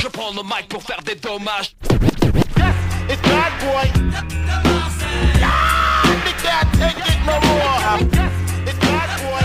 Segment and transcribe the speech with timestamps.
[0.00, 1.74] Je prends le mic pour faire des dommages.
[3.08, 3.90] It's bad boy.
[5.42, 7.98] Ah, take it no more.
[8.66, 9.44] It's bad boy.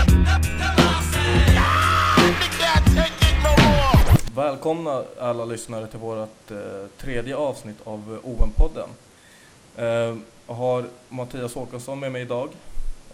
[1.56, 2.20] Ah,
[2.94, 4.14] take it no more.
[4.34, 6.56] Välkomna alla lyssnare till vårt eh,
[6.98, 8.88] tredje avsnitt av eh, OM-podden.
[9.76, 10.16] Eh,
[10.46, 12.48] jag har Mattias Håkansson med mig idag.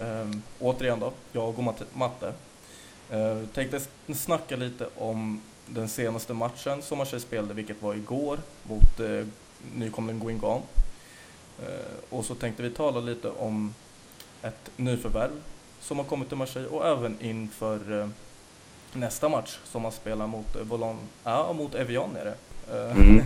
[0.00, 0.26] Eh,
[0.60, 2.32] återigen då, jag och Matte.
[3.10, 3.80] Eh, tänkte
[4.14, 9.26] snacka lite om den senaste matchen som Marseille spelade, vilket var igår mot eh,
[9.74, 10.64] nykomlingen Guingamp.
[11.62, 13.74] Eh, och så tänkte vi tala lite om
[14.42, 15.30] ett nyförvärv
[15.80, 18.08] som har kommit till Marseille och även inför eh,
[18.92, 22.36] nästa match som man spelar mot eh, Volan, ja, mot Evian är det.
[22.90, 23.22] Mm.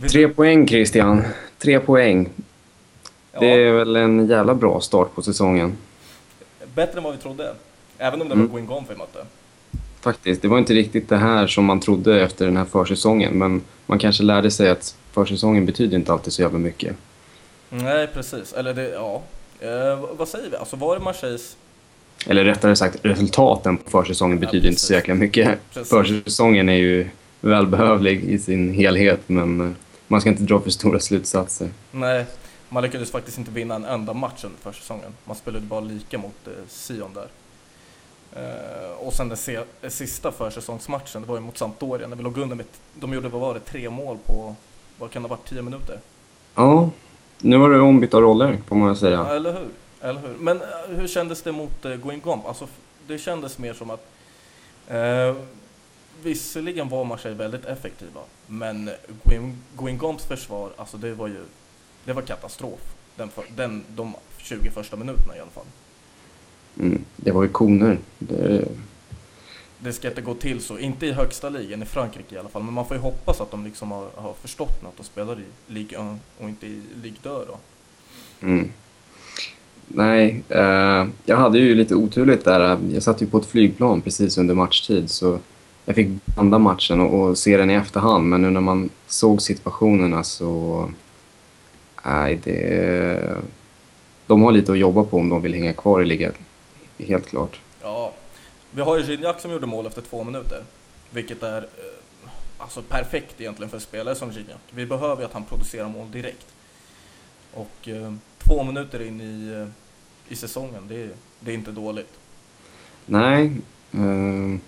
[0.10, 1.24] Tre poäng Christian.
[1.58, 2.30] Tre poäng.
[3.32, 5.76] ja, Det är väl en jävla bra start på säsongen.
[6.74, 7.54] Bättre än vad vi trodde.
[7.98, 8.46] Även om det Mm.
[8.48, 9.18] var Guingamp vi mötte.
[10.00, 10.42] Faktiskt.
[10.42, 13.34] Det var inte riktigt det här som man trodde efter den här försäsongen.
[13.38, 16.96] Men man kanske lärde sig att försäsongen betyder inte alltid så jävla mycket.
[17.70, 18.52] Nej, precis.
[18.52, 19.22] Eller det, ja.
[19.60, 20.56] Eh, vad- säger vi?
[20.56, 21.56] Alltså var det Marseilles...
[22.26, 24.94] Eller rättare sagt, resultaten på försäsongen Ja, betyder inte så precis.
[24.96, 25.58] jäkla mycket.
[25.74, 25.90] Precis.
[25.90, 27.08] Försäsongen är ju
[27.40, 29.70] välbehövlig i sin helhet, men eh,
[30.08, 31.68] man ska inte dra för stora slutsatser.
[31.90, 32.24] Nej,
[32.68, 35.10] man lyckades faktiskt inte vinna en enda match under försäsongen.
[35.24, 37.26] Man spelade bara lika mot eh, Sion där.
[38.36, 42.38] Eh, och sen den se, sista försäsongsmatchen, det var ju mot Sampdoria, när vi låg
[42.38, 42.66] under med...
[42.94, 44.54] De gjorde, vad var det, tre mål på...
[44.98, 45.48] Vad kan det ha varit?
[45.48, 46.00] Tio minuter?
[46.54, 46.90] Ja,
[47.38, 49.12] nu var det ombytta roller, får man säga.
[49.16, 49.68] Ja, eller hur?
[50.00, 50.34] Eller hur?
[50.38, 52.46] Men eh, hur kändes det mot eh, Guingamp?
[52.46, 54.06] Alltså, f- det kändes mer som att
[54.88, 55.34] eh,
[56.22, 58.90] visserligen var Marseille väldigt effektiva, men
[59.24, 61.44] Guin, Guingamps försvar, alltså det var ju
[62.04, 62.80] det var katastrof.
[63.16, 65.64] Den, för, den, de 20 första minuterna i alla fall.
[66.80, 67.98] Mm, det var ju koner.
[68.18, 68.64] Det,
[69.78, 72.62] Det ska inte gå till så, inte i högsta ligan i Frankrike i alla fall,
[72.62, 75.72] men man får ju hoppas att de liksom har, har förstått något och spelar i
[75.72, 76.04] Ligue 1
[76.38, 77.58] och inte i Ligue 2 då.
[78.46, 78.70] Mm.
[79.88, 82.78] Nej, eh, jag hade ju lite oturligt där.
[82.92, 85.38] Jag satt ju på ett flygplan precis under matchtid så
[85.84, 88.28] jag fick blanda matchen och, och se den i efterhand.
[88.28, 90.88] Men nu när man såg situationerna så...
[92.04, 93.36] Nej, det...
[94.26, 96.32] De har lite att jobba på om de vill hänga kvar i ligan.
[96.98, 97.60] Helt klart.
[97.82, 98.12] Ja,
[98.70, 100.62] vi har ju Gignac som gjorde mål efter två minuter.
[101.10, 104.56] Vilket är eh, alltså perfekt egentligen för spelare som Gignac.
[104.70, 106.46] Vi behöver ju att han producerar mål direkt.
[107.54, 112.12] Och eh, två minuter in i, eh, i säsongen, det är, det är inte dåligt.
[113.06, 113.52] Nej.
[113.92, 114.58] Eh,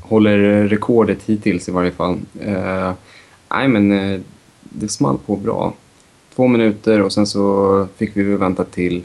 [0.00, 2.20] håller rekordet hittills i varje fall.
[2.40, 2.92] Eh,
[3.48, 4.20] nej, men eh,
[4.62, 5.74] det small på bra.
[6.34, 9.04] Två minuter och sen så fick vi vänta till,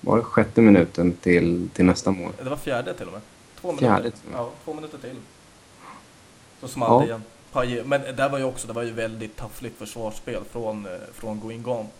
[0.00, 2.32] var det sjätte minuten till, till nästa mål?
[2.42, 3.20] Det var fjärde till och med.
[3.60, 4.18] Två Fjärde minuter.
[4.18, 4.40] till och med.
[4.40, 5.16] Ja, två minuter till.
[6.60, 7.08] Så small
[7.52, 7.64] Ja.
[7.64, 7.88] igen.
[7.88, 11.90] Men där var ju också, det var ju väldigt taffligt försvarsspel från, eh, från Guingamp.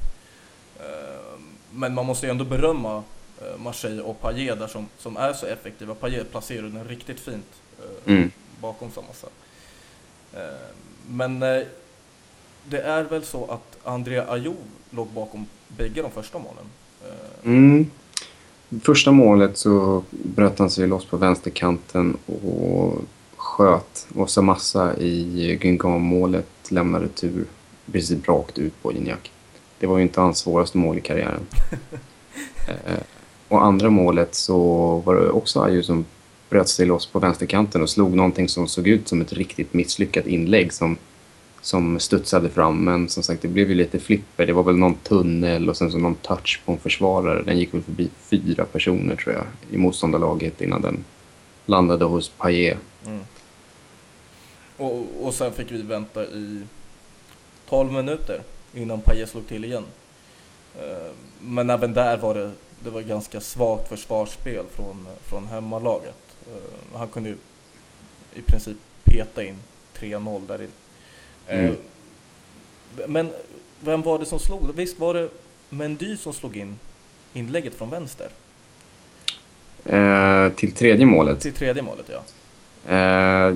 [0.80, 0.84] Eh,
[1.72, 3.02] Men man måste ju ändå berömma
[3.42, 5.94] eh, Marseille och Payet där som, som är så effektiva.
[5.94, 7.46] Payet placerade den riktigt fint
[7.78, 8.30] eh, Mm.
[8.60, 9.26] bakom Samassa.
[10.34, 10.40] Eh,
[11.08, 11.40] Men
[12.64, 14.56] det är väl så att Andrea Ayew
[14.90, 16.64] låg bakom bägge de första målen.
[17.02, 17.86] Eh, Mm.
[18.82, 23.02] Första målet så bröt han sig loss på vänsterkanten och
[23.36, 24.06] sköt.
[24.14, 27.44] Och Samassa i Guingamp-målet lämnade tur
[27.92, 29.18] precis rakt ut på Gignac.
[29.78, 31.46] Det var ju inte hans svåraste mål i karriären.
[32.68, 33.00] eh,
[33.48, 34.58] och andra målet så
[35.06, 36.04] var det också Ayew som
[36.50, 40.26] bröt sig loss på vänsterkanten och slog någonting som såg ut som ett riktigt misslyckat
[40.26, 40.96] inlägg som,
[41.60, 42.84] som studsade fram.
[42.84, 44.46] Men som sagt, det blev ju lite flipper.
[44.46, 47.42] Det var väl någon tunnel och sen så någon touch på en försvarare.
[47.42, 51.04] Den gick väl förbi fyra personer tror jag i motståndarlaget innan den
[51.66, 52.78] landade hos Payet.
[53.06, 53.20] Mm.
[54.76, 56.62] Och, och sen fick vi vänta i
[57.68, 58.42] 12 minuter
[58.74, 59.84] innan Payet slog till igen.
[60.78, 62.50] Eh, men även där var det,
[62.84, 66.16] det var ganska svagt försvarsspel från, från hemmalaget.
[66.46, 67.36] Eh, han kunde ju
[68.34, 69.56] i princip peta in
[69.94, 70.66] 3-0 där
[71.50, 71.74] Mm.
[73.08, 73.30] Men
[73.80, 74.74] vem var det som slog?
[74.74, 75.28] Visst var det
[75.68, 76.78] Mendy som slog in
[77.32, 78.28] inlägget från vänster?
[79.84, 81.40] Eh, till tredje målet.
[81.40, 82.22] Till tredje målet ja.
[82.94, 83.54] Eh,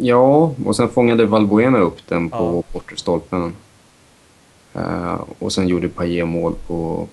[0.00, 2.72] ja, och sen fångade Valbuena upp den på Ja.
[2.72, 3.56] bortre stolpen.
[4.74, 7.08] Eh, och sen gjorde Payet mål på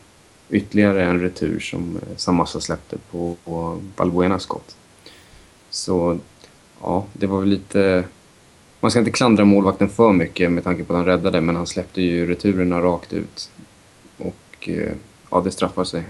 [0.50, 4.76] ytterligare en retur som eh, Samassa släppte på, på Valbuenas skott.
[5.70, 6.18] Så
[6.82, 8.04] ja, det var väl lite...
[8.80, 11.68] Man ska inte klandra målvakten för mycket med tanke på att han räddade, men han
[11.68, 13.52] släppte ju returerna rakt ut.
[14.18, 14.92] Och eh,
[15.32, 16.04] ja, det straffar sig.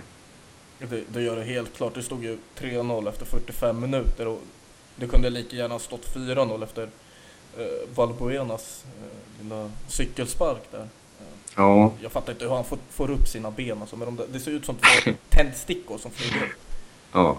[0.79, 1.95] Det, det gör det helt klart.
[1.95, 4.41] Det stod ju 3-0 efter 45 minuter och
[4.95, 6.83] Det kunde lika gärna ha stått 4-0 efter
[7.57, 10.87] eh, Valbuenas eh, lilla cykelspark där.
[11.55, 14.25] Ja, Jag fattar inte hur han får, får upp sina ben alltså, med de där,
[14.33, 16.51] Det ser ut som två tändstickor som flyger upp.
[17.11, 17.37] ja.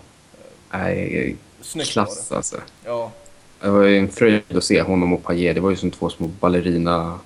[0.73, 2.57] Nej, Snyggt klass alltså.
[2.85, 3.13] Ja,
[3.61, 5.55] Det var ju en fröjd att se honom och Payet.
[5.55, 7.19] Det var ju som två små ballerina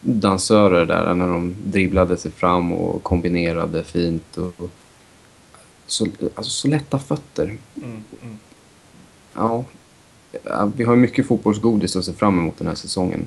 [0.00, 4.36] dansörer där när de dribblade sig fram och kombinerade fint.
[4.36, 4.70] Och,
[5.86, 7.44] så, alltså, så lätta fötter.
[7.44, 8.38] mm, mm.
[9.34, 9.64] Ja,
[10.76, 13.26] vi har mycket fotbollsgodis att se fram emot den här säsongen.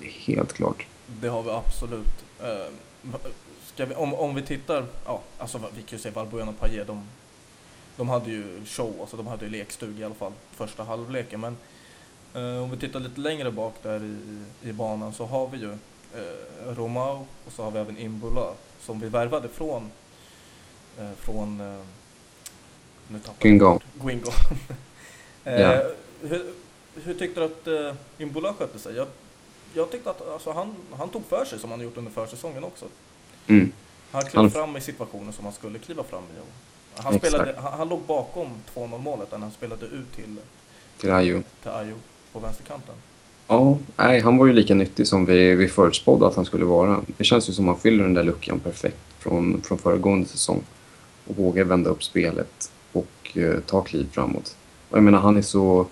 [0.00, 0.86] Helt klart.
[1.20, 2.24] det har vi absolut.
[2.40, 6.86] Eh, vi, om, om vi tittar, ja, alltså vi kan ju se Valbuena och Payet,
[6.86, 7.02] de,
[7.96, 11.40] de hade ju show, alltså de hade ju lekstuga i alla fall första halvleken.
[11.40, 11.56] Men
[12.34, 14.18] eh, om vi tittar lite längre bak där i,
[14.68, 19.00] i banan så har vi ju eh, Romao och så har vi även Imbula som
[19.00, 19.90] vi värvade från,
[20.98, 21.82] eh, från eh,
[23.08, 23.40] nu bort.
[23.40, 23.82] Guingamp.
[25.44, 25.82] eh, Ja.
[26.22, 26.52] hur,
[26.94, 28.96] hur tyckte du att eh, Imbula skötte sig?
[28.96, 29.06] Jag,
[29.74, 32.84] jag tyckte att alltså, han, han tog för sig som han gjort under försäsongen också.
[33.46, 33.72] Mm.
[34.10, 36.40] Han klev Han- fram i situationer som han skulle kliva fram i.
[36.96, 37.32] Han, Exakt.
[37.32, 40.36] spelade, han, han låg bakom 2-0 målet när han spelade ut till,
[41.00, 41.42] Till Ayo.
[41.62, 41.94] till Ayo
[42.32, 42.94] på vänsterkanten.
[43.48, 47.00] Ja, nej, han var ju lika nyttig som vi, vi förutspådde att han skulle vara.
[47.18, 50.62] Det känns ju som att han fyller den där luckan perfekt från, från föregående säsong.
[51.26, 54.56] Och vågar vända upp spelet och eh, ta kliv framåt.
[54.90, 55.86] Och jag menar, han är så...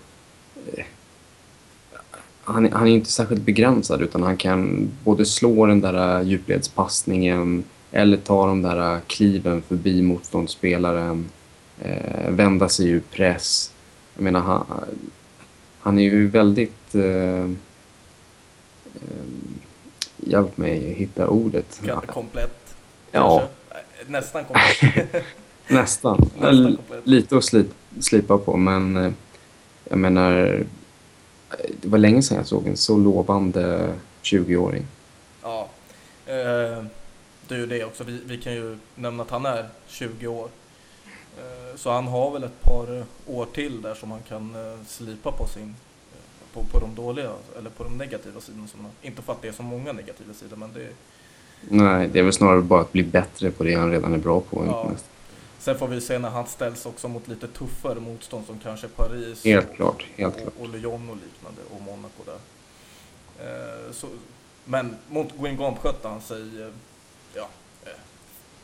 [0.73, 0.85] Eh,
[2.43, 6.27] han, är- han är inte särskilt begränsad utan han kan både slå den där eh,
[6.27, 7.63] djupledspassningen
[7.95, 11.29] eller ta de där eh, kliven förbi motståndsspelaren,
[11.81, 13.73] eh, vända sig ur press.
[14.15, 14.65] Jag menar, han,
[15.79, 16.95] han är ju väldigt...
[16.95, 17.49] Eh,
[20.17, 21.81] hjälp mig hitta ordet.
[22.07, 22.75] Komplett.
[23.11, 23.39] Ja.
[23.39, 24.11] kanske?
[24.11, 25.13] Nästan komplett.
[25.67, 26.29] Nästan.
[26.39, 27.07] Nästan komplett.
[27.07, 27.67] Lite att slip,
[27.99, 29.15] slipa på, men
[29.83, 30.63] jag menar...
[31.81, 33.93] Det var länge sedan jag såg en så lovande
[34.23, 34.85] 20-åring.
[35.41, 35.67] ja.
[36.25, 36.83] Eh,
[37.47, 38.03] det är ju det också.
[38.03, 40.49] Vi, vi kan ju nämna att han är 20 år.
[41.37, 44.85] Eh, så han har väl ett par eh, år till där som han kan eh,
[44.87, 45.75] slipa på sin
[46.53, 48.67] på, på de dåliga eller på de negativa sidorna.
[48.67, 50.89] Som, inte för att det är så många negativa sidor men det
[51.69, 54.41] Nej, det är väl snarare bara att bli bättre på det han redan är bra
[54.41, 54.65] på.
[54.65, 54.91] Ja.
[55.59, 59.45] Sen får vi se när han ställs också mot lite tuffare motstånd som kanske Paris
[59.45, 60.53] Helt och, klart, helt och, klart.
[60.59, 62.37] och Lyon och liknande och Monaco där.
[63.45, 64.07] Eh, så,
[64.65, 66.71] men mot Guingamp skötte han sig
[67.35, 67.49] ja,
[67.85, 67.91] eh,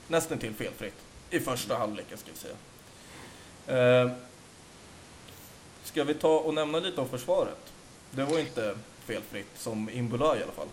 [0.07, 0.95] nästan till felfritt
[1.29, 4.03] i första halvleken ska vi säga.
[4.03, 4.11] Eh,
[5.83, 7.57] ska vi ta och nämna lite om försvaret?
[8.11, 8.75] Det var inte
[9.05, 10.67] felfritt som Imbula i alla fall.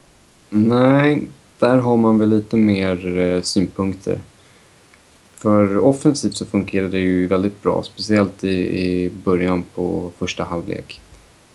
[0.48, 1.28] Nej,
[1.58, 4.20] där har man väl lite mer eh, synpunkter.
[5.34, 11.00] För offensivt så fungerade det ju väldigt bra, speciellt i, i början på första halvlek.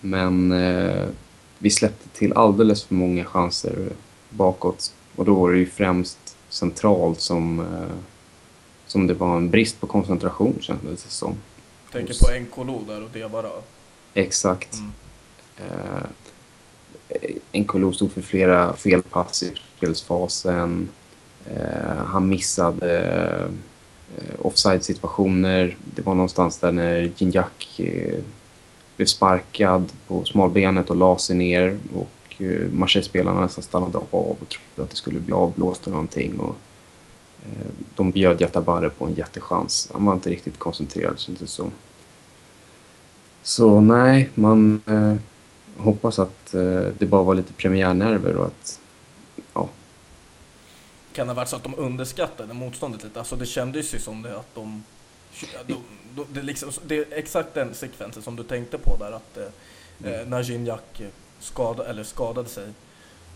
[0.02, 1.08] Men eh,
[1.58, 3.90] vi släppte till alldeles för många chanser
[4.30, 4.94] bakåt.
[5.16, 6.20] Och då var det ju främst
[6.54, 7.96] centralt som, eh,
[8.88, 11.36] som det var en brist på koncentration kändes det som.
[11.92, 13.50] Tänker på Nkolo där och Diawara.
[14.14, 14.74] Exakt.
[14.74, 14.92] Mm.
[15.58, 16.04] Eh,
[17.62, 20.90] Nkolo stod för flera felpass i spelsfasen.
[21.46, 23.00] Eh, han missade
[24.18, 25.78] eh, offside-situationer.
[25.96, 28.20] Det var någonstans där när Gignac eh,
[28.96, 32.10] blev sparkad på smalbenet och la sig ner och
[32.72, 36.40] Marseille-spelarna nästan stannade av och trodde att det skulle bli avblåst eller någonting.
[36.40, 36.56] Och,
[37.46, 39.90] eh, de bjöd Yatabare på en jättechans.
[39.94, 41.72] Han var inte riktigt koncentrerad, kändes det som.
[43.44, 45.16] Så nej, man eh,
[45.84, 48.80] hoppas att eh, det bara var lite premiärnerver och att
[49.54, 49.70] ja,
[51.14, 53.20] Kan det ha varit så att de underskattade motståndet lite?
[53.20, 54.84] Alltså det kändes ju som det att de...
[55.68, 55.76] de,
[56.16, 60.14] de det, liksom, det är exakt den sekvensen som du tänkte på där att eh,
[60.14, 60.80] eh, när Gignac
[61.44, 62.68] skada, eller skadade sig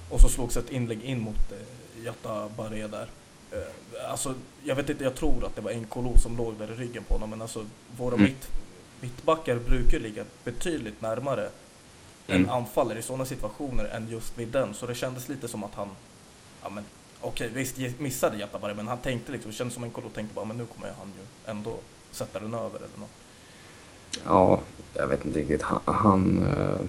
[0.10, 3.08] och så slogs ett inlägg in mot eh, Jatta Baré där.
[3.52, 4.34] Eh, alltså,
[4.64, 7.14] jag vet inte, jag tror att det var Nkolo som låg där i ryggen på
[7.14, 7.66] honom men alltså
[7.98, 8.24] våra Mm.
[8.24, 8.48] mitt,
[9.02, 11.50] mittbackar brukar ligga betydligt närmare
[12.28, 12.50] en Mm.
[12.50, 14.74] anfallare i sådana situationer än just vid den.
[14.74, 15.90] Så det kändes lite som att han,
[16.64, 16.84] ja men
[17.22, 20.36] okej visst ge- missade Jättabare men han tänkte liksom, det kändes som en kolo tänkte
[20.36, 21.78] bara men nu kommer han ju ändå
[22.12, 23.10] sätta den över eller något.
[24.26, 24.60] ja,
[24.94, 25.62] jag vet inte riktigt.
[25.62, 25.80] Han...
[25.86, 26.80] han eh,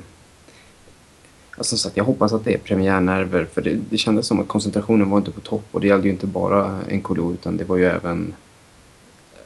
[1.58, 4.48] alltså, som sagt, jag hoppas att det är premiärnerver för det, det kändes som att
[4.48, 7.76] koncentrationen var inte på topp och det gällde ju inte bara Nkolo utan det var
[7.76, 8.34] ju även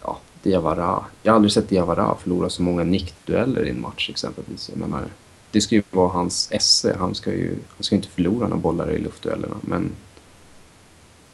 [0.02, 1.04] ja, Diawara.
[1.23, 4.69] Jag har aldrig sett Diawara förlora så många nickdueller i en match exempelvis.
[4.69, 5.04] Jag menar,
[5.50, 6.97] det ska ju vara hans esse.
[6.99, 9.92] Han ska ju han ska inte förlora några bollar i luftduellerna men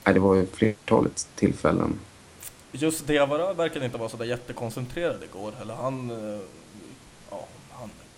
[0.04, 1.98] nej, det var ju flertalet tillfällen.
[2.72, 5.52] Just Diawara verkade inte vara sådär jättekoncentrerad igår.
[5.62, 6.40] Eller han, eh,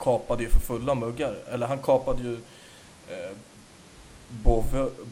[0.00, 1.37] kapade ju för fulla muggar.
[1.50, 2.35] Eller han kapade ju
[3.09, 3.37] eh,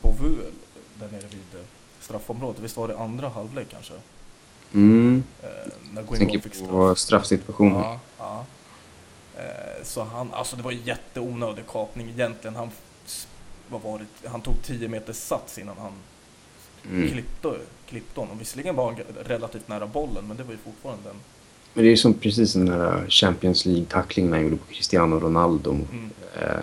[0.02, 0.52] Bovuel
[0.94, 1.66] där nere vid eh,
[2.00, 2.60] straffområdet.
[2.60, 3.94] Visst var det andra halvlek kanske?
[4.74, 5.22] Mm.
[5.42, 5.48] Eh,
[5.92, 6.70] när Guingamp tänker fick straff.
[6.70, 7.80] på straffsituationen.
[7.80, 8.44] Ja, ja.
[9.36, 12.56] Eh, så han, alltså det var en jätteonödig kapning egentligen.
[12.56, 12.70] Han,
[13.68, 15.92] vad var det, han tog 10 meters sats innan han
[16.90, 17.08] Mm.
[17.10, 17.48] klippte,
[17.88, 18.38] klippte honom.
[18.38, 21.16] Visserligen var han relativt nära bollen, men det var ju fortfarande en...
[21.74, 25.70] Men det är som precis den där Champions League-tacklingen han gjorde på Cristiano Ronaldo.
[25.70, 26.10] Mm.
[26.40, 26.60] Eh,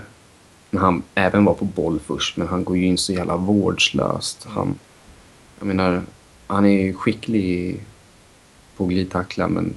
[0.69, 4.45] när han även var på boll först, men han går ju in så jävla vårdslöst.
[4.49, 4.79] Han,
[5.59, 6.03] jag menar,
[6.47, 7.81] han är ju skicklig
[8.77, 9.75] på glidtackla, men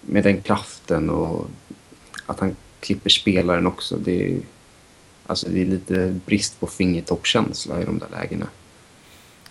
[0.00, 1.46] med den kraften och
[2.26, 3.96] att han klipper spelaren också.
[3.96, 4.40] Det är,
[5.26, 8.46] alltså det är lite brist på fingertoppkänsla i de där lägena.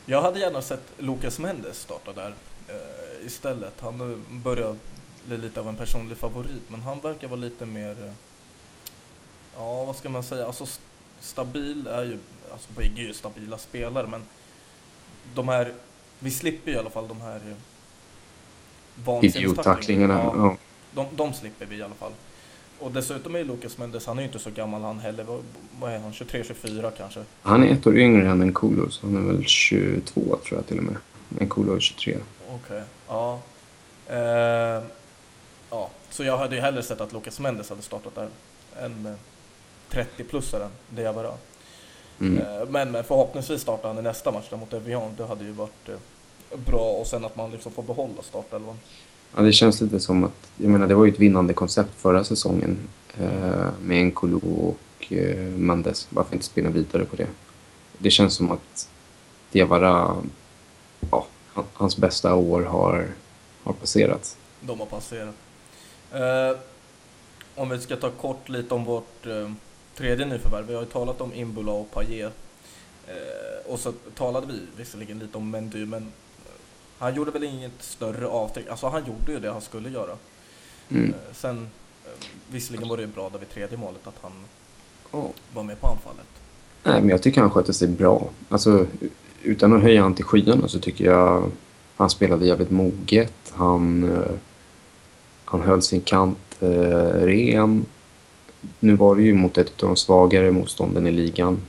[0.06, 2.34] Jag hade gärna sett Lucas Mendes starta där
[2.68, 3.74] eh, istället.
[3.80, 4.76] Han eh, börjar
[5.28, 7.92] bli lite av en personlig favorit, men han verkar vara lite mer...
[7.92, 8.12] Eh,
[9.56, 10.46] ja, vad ska man säga?
[10.46, 10.84] Alltså st-
[11.20, 12.18] stabil är ju...
[12.52, 14.22] Alltså bägge är ju stabila spelare, men
[15.36, 15.74] de här...
[16.20, 17.36] Vi slipper ju i alla fall de här...
[19.08, 20.14] Eh, Idiottacklingarna.
[20.14, 20.58] Ja, Ja.
[20.92, 22.12] de, de slipper vi i alla fall.
[22.80, 25.26] Och dessutom är ju Lucas Mendes, han är ju inte så gammal han heller.
[25.80, 26.12] Vad, är han?
[26.12, 27.24] 23-24 kanske?
[27.42, 30.78] Han är ett år yngre än Nkulo, så han är väl 22 tror jag till
[30.78, 30.96] och med.
[31.30, 32.18] Nkulo är 23.
[32.50, 33.40] Okej, ja.
[34.08, 34.84] Eh.
[36.12, 38.28] Så jag hade ju hellre sett att Lucas Mendes hade startat där
[38.86, 39.14] än eh,
[39.92, 41.34] 30-plussaren Diawara.
[42.20, 42.38] Mm.
[42.38, 45.12] Eh, men, men förhoppningsvis startar han i nästa match där mot Evian.
[45.18, 45.96] Det hade ju varit eh,
[46.66, 48.76] bra och sen att man liksom får behålla startelvan.
[49.36, 52.24] Ja, det känns lite som att, jag menar det var ju ett vinnande koncept förra
[52.24, 52.78] säsongen
[53.20, 54.38] eh, med Nkolo
[54.68, 56.08] och eh, Mendes.
[56.10, 57.28] Varför inte spinna vidare på det?
[57.98, 58.90] Det känns som att
[59.52, 60.16] Diawara,
[61.12, 63.08] ja, han- hans bästa år har,
[63.64, 64.38] har passerat.
[64.62, 65.36] De har passerat.
[66.14, 66.58] Eh,
[67.56, 69.52] om vi ska ta kort lite om vårt eh,
[69.96, 70.68] tredje nyförvärv.
[70.68, 72.34] Vi har ju talat om Imbula och Payet.
[73.08, 76.52] Eh, och så talade vi visserligen lite om Mendy, men eh,
[76.98, 78.68] han gjorde väl inget större avtryck.
[78.70, 80.12] Alltså han gjorde ju det han skulle göra.
[80.90, 81.10] Mm.
[81.10, 81.68] Eh, sen,
[82.06, 82.12] eh,
[82.52, 84.32] visserligen var det ju bra där vid tredje målet att han
[85.12, 85.30] Ja.
[85.54, 86.26] var med på anfallet.
[86.84, 88.30] Nej, men jag tycker han skötte sig bra.
[88.50, 88.86] Alltså,
[89.44, 91.52] utan att höja han till skyarna så tycker jag
[91.98, 93.34] han spelade jävligt moget.
[93.54, 94.32] Han, eh,
[95.52, 96.68] han höll sin kant eh,
[97.26, 97.86] ren.
[98.80, 101.62] Nu var det ju mot ett av de svagare motstånden i ligan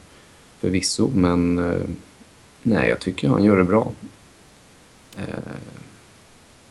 [0.60, 1.80] förvisso, men eh,
[2.62, 3.92] nej, jag tycker han gör det bra.
[5.18, 5.24] Eh,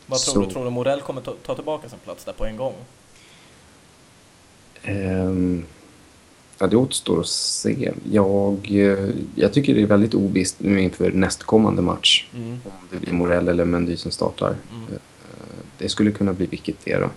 [0.06, 0.50] Vad tror Så- du?
[0.52, 2.74] Tror du Morell kommer ta, ta tillbaka sin plats där på en gång?
[4.82, 5.64] Ehm,
[6.58, 7.92] ja, det återstår att se.
[8.10, 12.26] Jag, eh, jag tycker det är väldigt ovisst nu inför nästkommande match.
[12.34, 12.50] Mm.
[12.52, 14.56] Om det blir Morell eller Mendy som startar.
[14.72, 14.98] Mm.
[15.78, 17.10] Det skulle kunna bli vilket det då.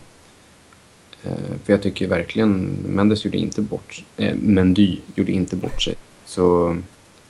[1.24, 5.96] Eh, För jag tycker verkligen Mendes gjorde inte bort eh, Mendy gjorde inte bort sig.
[6.26, 6.78] Så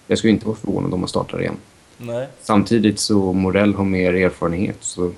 [0.07, 1.57] jag skulle inte vara förvånad om han startar igen.
[1.97, 2.27] Nej.
[2.41, 5.11] Samtidigt så Morell har mer erfarenhet så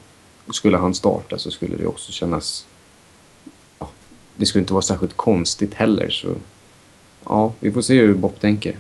[0.54, 2.68] skulle han starta så skulle det också kännas...
[3.80, 3.90] Ja,
[4.36, 6.36] det skulle inte vara särskilt konstigt heller så...
[7.26, 8.78] Ja, vi får se hur Bob tänker.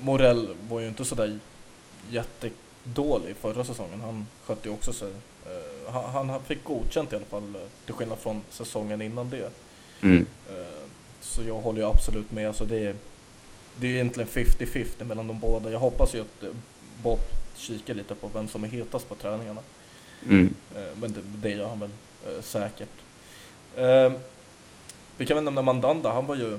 [0.00, 1.38] Morell var ju inte sådär
[2.10, 4.00] jättedålig förra säsongen.
[4.00, 5.12] Han skötte ju också sig.
[5.92, 9.50] Han, han fick godkänt i alla fall, eh, till skillnad från säsongen innan det.
[10.02, 10.26] Mm.
[10.50, 10.56] Eh,
[11.20, 12.48] så jag håller ju absolut med.
[12.48, 12.94] Alltså det, är,
[13.76, 15.70] det är egentligen 50-50 mellan de båda.
[15.70, 16.48] Jag hoppas ju att eh,
[17.02, 17.18] Bob
[17.56, 19.60] kikar lite på vem som är hetast på träningarna.
[20.28, 20.54] Mm.
[21.00, 21.90] Men det, det gör han väl
[22.42, 22.88] säkert.
[25.16, 26.12] Vi kan väl nämna Mandanda.
[26.12, 26.58] Han var ju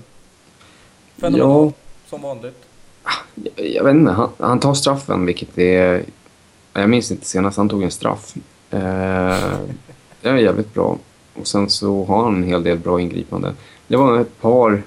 [1.18, 1.74] fenomenal, Ja,
[2.10, 2.66] som vanligt.
[3.36, 4.12] jag, jag vet inte.
[4.12, 6.06] Han, han tar straffen, vilket är...
[6.74, 8.36] Jag minns inte senast han tog en straff.
[8.72, 9.60] Eh,
[10.22, 10.98] det är jävligt bra.
[11.34, 13.56] Och sen så har han en hel del bra ingripanden.
[13.88, 14.84] Det var ett par...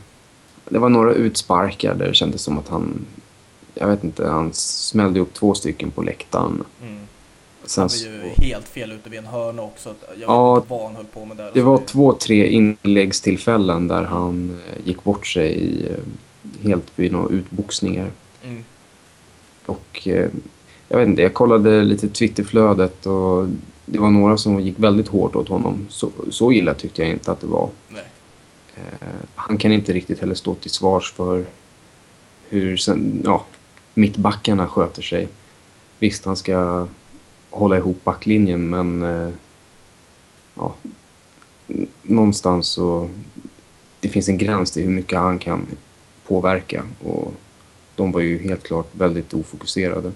[0.68, 3.06] Det var några utsparkar där det kändes som att han...
[3.74, 6.64] Jag vet inte, han smällde upp två stycken på läktaren.
[6.82, 6.98] Mm.
[7.64, 9.94] Sen Han var ju helt fel ute vid en hörna också.
[10.16, 11.50] Jag Ja, vet inte vad han höll på med där.
[11.54, 17.28] det var två, tre inläggstillfällen där han eh, gick bort sig eh, helt vid några
[17.34, 18.10] utboxningar.
[18.44, 18.64] Mm.
[19.66, 20.28] Och eh,
[20.88, 23.46] jag vet inte, jag kollade lite Twitterflödet och
[23.84, 25.86] det var några som gick väldigt hårt åt honom.
[25.88, 27.68] Så, så illa tyckte jag inte att det var.
[28.74, 31.44] Eh, han kan inte riktigt heller stå till svars för
[32.48, 33.44] hur sen, ja,
[33.94, 35.28] mittbackarna sköter sig.
[35.98, 36.86] Visst, han ska
[37.50, 39.30] hålla ihop backlinjen, men eh,
[40.54, 40.74] ja,
[42.02, 43.08] någonstans så...
[44.00, 45.66] Det finns en gräns till hur mycket han kan
[46.26, 47.34] påverka och
[47.96, 50.12] de var ju helt klart väldigt ofokuserade.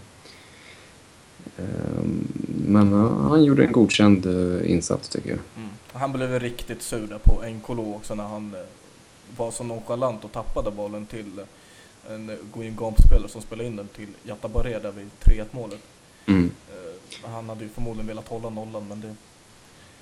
[1.62, 2.28] Ehm,
[2.66, 2.92] men
[3.28, 5.38] han gjorde en godkänd eh, insats tycker jag.
[5.57, 5.69] Mm.
[5.92, 8.61] Han blev riktigt sur där på Nkolo också när han eh,
[9.37, 13.88] var så nonchalant och tappade bollen till eh, en Guin Gomp-spelare som spelade in den
[13.88, 15.81] till Jatabaré där vid 3-1 målet.
[16.26, 16.50] Mm.
[16.71, 19.14] Eh, han hade ju förmodligen velat hålla nollan men det,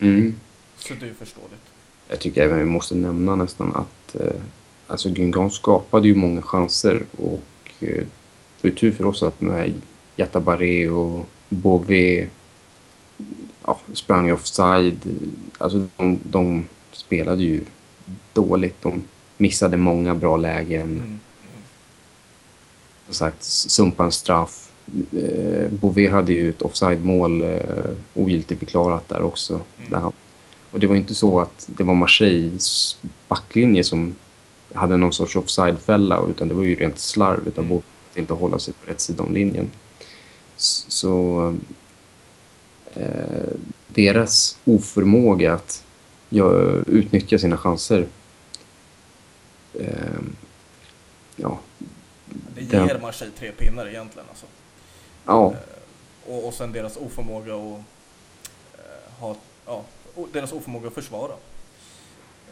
[0.06, 0.34] Mm.
[0.78, 1.62] så det är ju förståeligt.
[2.08, 4.40] Jag tycker även vi måste nämna nästan att eh,
[4.86, 7.42] alltså Guingamp skapade ju många chanser och
[7.80, 8.04] eh,
[8.60, 9.72] det var tur för oss att med
[10.16, 12.28] Jatabaré och Bové
[13.66, 14.98] ja, sprang offside.
[15.58, 17.64] Alltså de, de spelade ju
[18.32, 18.82] dåligt.
[18.82, 19.02] De
[19.36, 20.82] missade många bra lägen.
[20.82, 21.20] Mm.
[23.04, 24.70] Som sagt, sumpa en straff.
[25.12, 29.54] Eh, Bové hade ju ett offside-mål eh, ogiltigförklarat där också.
[29.54, 29.90] Mm.
[29.90, 30.12] Där han,
[30.70, 34.14] och det var inte så att det var Marseilles backlinje som
[34.74, 37.68] hade någon sorts offside-fälla utan det var ju rent slarv utav Mm.
[37.68, 39.70] Bové att inte hålla sig på rätt sida om linjen.
[40.88, 41.54] Så
[42.94, 43.48] eh,
[43.88, 45.84] deras oförmåga att
[46.30, 48.06] gö- utnyttja sina chanser
[49.74, 50.20] eh,
[51.36, 51.58] ja,
[52.54, 54.46] Det Den- ger Marseille tre pinnar egentligen alltså.
[55.26, 57.78] ja, Eh, Och, och sen deras oförmåga att
[58.78, 59.36] eh, ha,
[59.66, 59.84] ja,
[60.32, 61.32] deras oförmåga att försvara.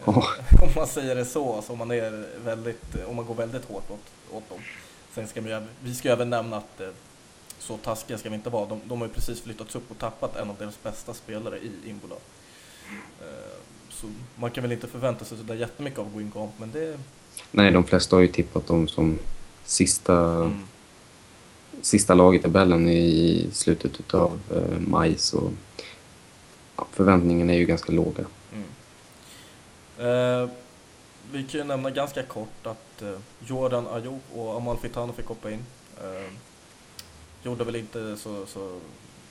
[0.05, 0.13] Ja.
[0.63, 3.91] om man säger det så, alltså om man, är väldigt, om man går väldigt hårt
[3.91, 4.01] åt,
[4.33, 4.59] åt dem.
[5.15, 6.89] Sen ska vi, vi ska även nämna att eh,
[7.59, 8.67] så taskiga ska vi inte vara.
[8.67, 11.91] De, de har ju precis flyttats upp och tappat en av deras bästa spelare i
[11.91, 12.15] Imbola.
[13.21, 13.59] Eh,
[13.91, 16.99] Så man kan väl inte förvänta sig så där jättemycket av Guingamp, men det...
[17.51, 19.19] nej de flesta har ju tippat dem som
[19.65, 20.65] sista, Mm,
[21.83, 25.51] sista lag i tabellen i slutet av eh, maj så
[26.93, 28.25] förväntningarna är ju ganska låga.
[28.53, 28.65] mm.
[29.99, 30.49] Eh,
[31.33, 35.51] vi kan ju nämna ganska kort att eh, Jordan Ayew och Amal Fitano fick hoppa
[35.51, 35.65] in.
[36.03, 36.31] Eh,
[37.43, 38.79] gjorde väl inte så, så,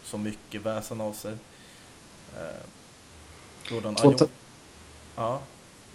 [0.03, 1.33] så mycket väsen av sig.
[2.35, 4.27] Eh, Jordan Två ta-
[5.15, 5.39] Ja.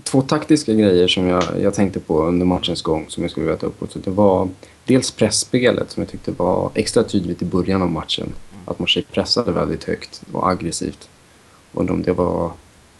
[0.02, 3.59] Två taktiska grejer som jag, jag tänkte på under matchens gång som jag skulle vilja
[3.59, 3.92] ta upp.
[3.92, 4.49] Så det var
[4.85, 8.32] dels pressspelet som jag tyckte var extra tydligt i början av matchen.
[8.67, 11.08] Att Marseille pressade väldigt högt och aggressivt.
[11.73, 12.52] Och om det var,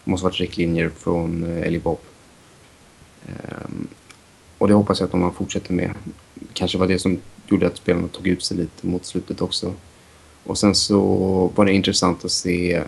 [0.03, 1.99] måste varit riktlinjer från eh, Eli Bob.
[3.27, 3.87] Ehm,
[4.57, 5.93] och det hoppas jag att de fortsätter med.
[6.53, 9.73] Kanske var det som gjorde att spelarna tog ut sig lite mot slutet också.
[10.43, 11.01] Och sen så
[11.55, 12.83] var det intressant att se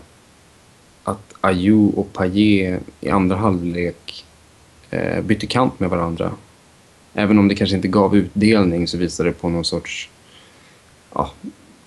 [1.03, 4.25] att Ayu och Payet i andra halvlek
[4.89, 6.31] eh, bytte kant med varandra.
[7.13, 10.09] Även om det kanske inte gav utdelning så visade det på någon sorts
[11.13, 11.31] ja,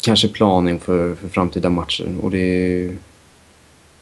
[0.01, 2.17] kanske plan inför för framtida matcher.
[2.23, 2.97] Och det är,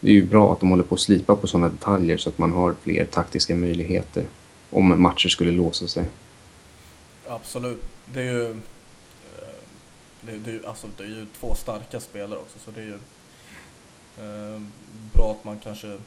[0.01, 2.39] det är ju bra att de håller på att slipa på sådana detaljer så att
[2.39, 4.25] man har fler taktiska möjligheter
[4.71, 6.05] om matcher skulle låsa sig.
[7.29, 7.83] Absolut.
[8.12, 8.57] Det är ju, eh,
[10.21, 12.81] det, är- det är, ju- alltså, det är ju två starka spelare också så det
[12.81, 12.95] är ju
[14.55, 14.61] eh,
[15.12, 15.99] bra att man kanske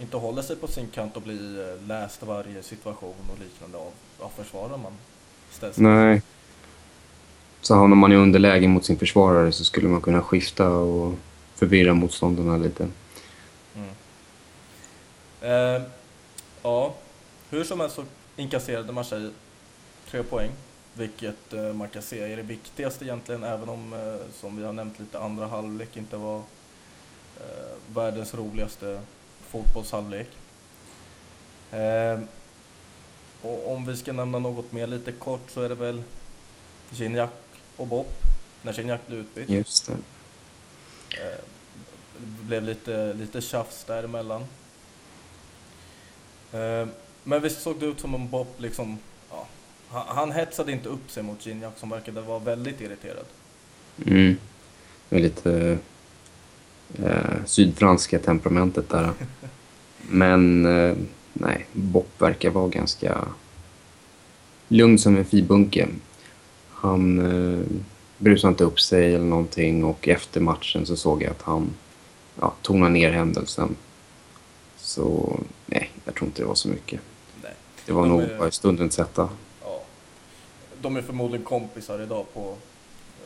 [0.00, 3.92] inte håller sig på sin kant och blir eh, läst varje situation och liknande av,
[4.18, 4.92] av försvararen man
[5.50, 6.22] ställs Nej.
[7.60, 11.14] Så hamnar man i underläge mot sin försvarare så skulle man kunna skifta och
[11.54, 12.88] förvirra motståndarna lite.
[13.76, 13.90] Mm.
[15.40, 15.82] Eh,
[16.62, 16.94] ja,
[17.50, 18.04] hur som helst så
[18.36, 19.30] inkasserade Marseille
[20.10, 20.50] tre poäng,
[20.94, 24.72] vilket eh, man kan se är det viktigaste egentligen, även om, eh, som vi har
[24.72, 26.36] nämnt lite, andra halvlek inte var
[27.40, 29.00] eh, världens roligaste
[29.40, 30.28] fotbollshalvlek.
[31.70, 32.20] Eh,
[33.42, 36.02] och om vi ska nämna något mer lite kort så är det väl
[36.90, 37.30] Gignac
[37.76, 38.12] och Bopp,
[38.62, 39.48] när Gignac blev utbytt.
[39.50, 39.96] Just det.
[42.18, 44.44] Det blev lite, lite tjafs däremellan.
[46.52, 46.86] Eh,
[47.24, 48.98] Men visst såg det ut som om Bob liksom,
[49.90, 53.24] han, han hetsade inte upp sig mot Gignac som verkade vara väldigt irriterad.
[54.06, 54.36] Mm.
[55.08, 55.78] Det är lite
[57.02, 59.10] eh, sydfranska temperamentet där.
[60.10, 60.96] Men eh,
[61.32, 63.28] nej, Bopp verkar vara ganska
[64.68, 65.88] lugn som en fibunke.
[66.70, 67.18] Han
[67.58, 67.66] eh,
[68.18, 71.70] brusade inte upp sig eller någonting och efter matchen så såg jag att han
[72.40, 73.76] ja, tonade ner händelsen.
[74.76, 77.00] Så nej, jag tror inte det var så mycket.
[77.42, 77.52] Nej.
[77.86, 79.28] Det var De nog är- bara stundens hetta.
[80.80, 82.56] De är förmodligen kompisar idag på,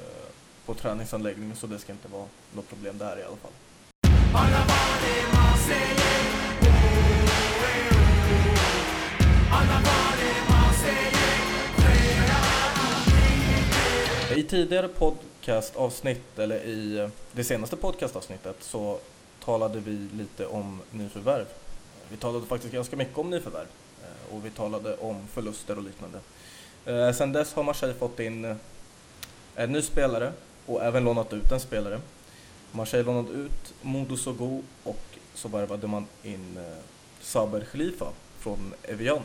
[0.00, 0.28] eh,
[0.66, 3.52] på träningsanläggningen så det ska inte vara något problem där i alla fall.
[14.36, 18.98] I tidigare podcastavsnitt, eller i eh, det senaste podcastavsnittet, så
[19.44, 21.46] talade vi lite om nyförvärv.
[22.08, 23.66] Vi talade faktiskt ganska mycket om nyförvärv
[24.02, 26.18] eh, och vi talade om förluster och liknande.
[26.86, 28.56] Eh, Sen dess har Marseille fått in eh,
[29.54, 30.32] en ny spelare
[30.66, 32.00] och även lånat ut en spelare.
[32.72, 35.02] Marseille lånade ut Modo Sogo och
[35.34, 36.78] så värvade man in eh,
[37.20, 38.06] Saber Khalifa
[38.38, 39.20] från Evian.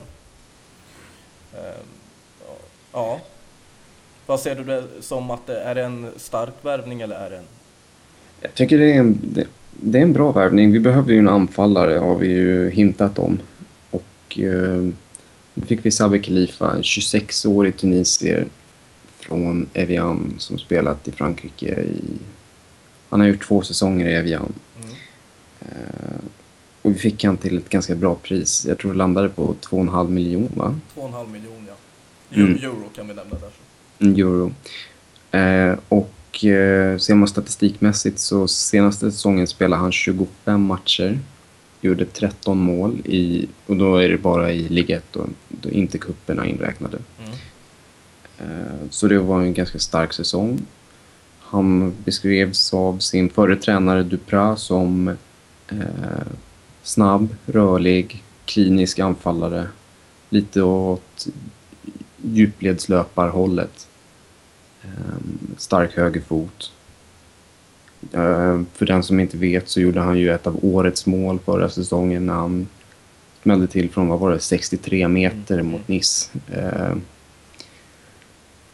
[1.53, 1.81] Eh,
[2.93, 3.19] ja.
[4.25, 7.47] Vad ser du det som att det är en stark värvning eller är det en...
[8.41, 10.71] Jag tycker det är en, det, det är en bra värvning.
[10.71, 13.39] Vi behöver ju en anfallare har vi ju hintat om.
[13.91, 14.89] Och eh,
[15.65, 18.47] fick vi Saber Khalifa, en 26-årig tunisier
[19.19, 22.17] från Evian som spelat i Frankrike i...
[23.09, 24.53] Han har gjort två säsonger i Evian.
[24.81, 24.95] Mm.
[25.59, 26.19] Eh,
[26.81, 28.65] och vi fick han till ett ganska bra pris.
[28.65, 30.79] Jag tror det landade på 2,5 miljoner va?
[30.95, 31.73] 2,5 miljoner
[32.29, 32.37] ja.
[32.37, 32.51] Mm.
[32.51, 33.49] Euro, euro kan vi nämna där.
[33.99, 34.53] En euro.
[35.31, 41.19] Eh, och eh, ser man statistikmässigt så senaste säsongen spelade han 25 matcher.
[41.81, 45.97] Gjorde 13 mål i, och då är det bara i Liga 1 och då inte
[45.97, 46.97] kupperna inräknade.
[47.19, 47.31] Mm.
[48.37, 50.61] Eh, så det var en ganska stark säsong.
[51.39, 55.07] Han beskrevs av sin förre tränare Duprat som
[55.67, 56.27] eh,
[56.83, 59.67] snabb, rörlig, klinisk anfallare.
[60.29, 61.27] Lite åt
[62.17, 63.87] djupledslöparhållet.
[64.81, 65.17] Eh,
[65.57, 66.71] stark högerfot.
[68.11, 71.69] Eh, för den som inte vet så gjorde han ju ett av årets mål förra
[71.69, 72.67] säsongen när han
[73.43, 75.71] smällde till från, vad var det, 63 meter Mm.
[75.71, 76.29] mot Nice.
[76.51, 76.95] Eh,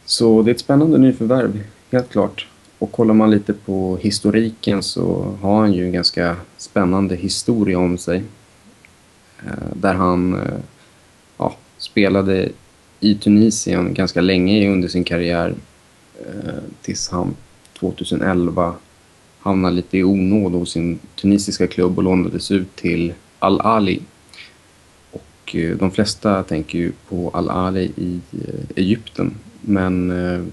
[0.06, 2.48] så det är ett spännande nyförvärv, helt klart.
[2.80, 7.98] Och kollar man lite på historiken så har han ju en ganska spännande historia om
[7.98, 8.24] sig.
[9.46, 10.42] Eh, där han
[11.38, 12.50] ja, spelade
[13.00, 15.56] i Tunisien ganska länge under sin karriär.
[16.82, 17.36] Tills han
[17.80, 18.76] 2011
[19.44, 24.02] hamnade lite i onåd hos sin tunisiska klubb och lånades ut till Al-Ali.
[25.12, 29.34] Och eh, de flesta tänker ju på Al-Ali i eh, Egypten.
[29.62, 30.44] Men eh,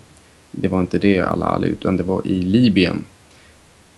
[0.50, 3.04] det var inte det Al-Ali utan det var i Libyen.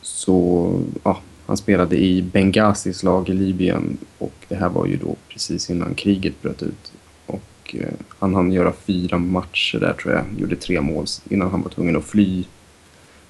[0.03, 5.17] Så ja, han spelade i Benghazis lag i Libyen och det här var ju då
[5.29, 6.93] precis innan kriget bröt ut.
[7.27, 7.77] Och
[8.09, 11.97] han hann göra fyra matcher där tror jag, gjorde tre mål innan han var tvungen
[11.97, 12.45] att fly,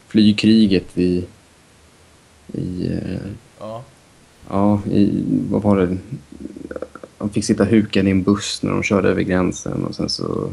[0.09, 1.25] fly kriget i,
[2.52, 2.90] i
[3.59, 3.85] Ja.
[4.48, 5.96] Ja, i, vad var det?
[7.18, 10.50] Han fick sitta hukad i en buss när de körde över gränsen och sen så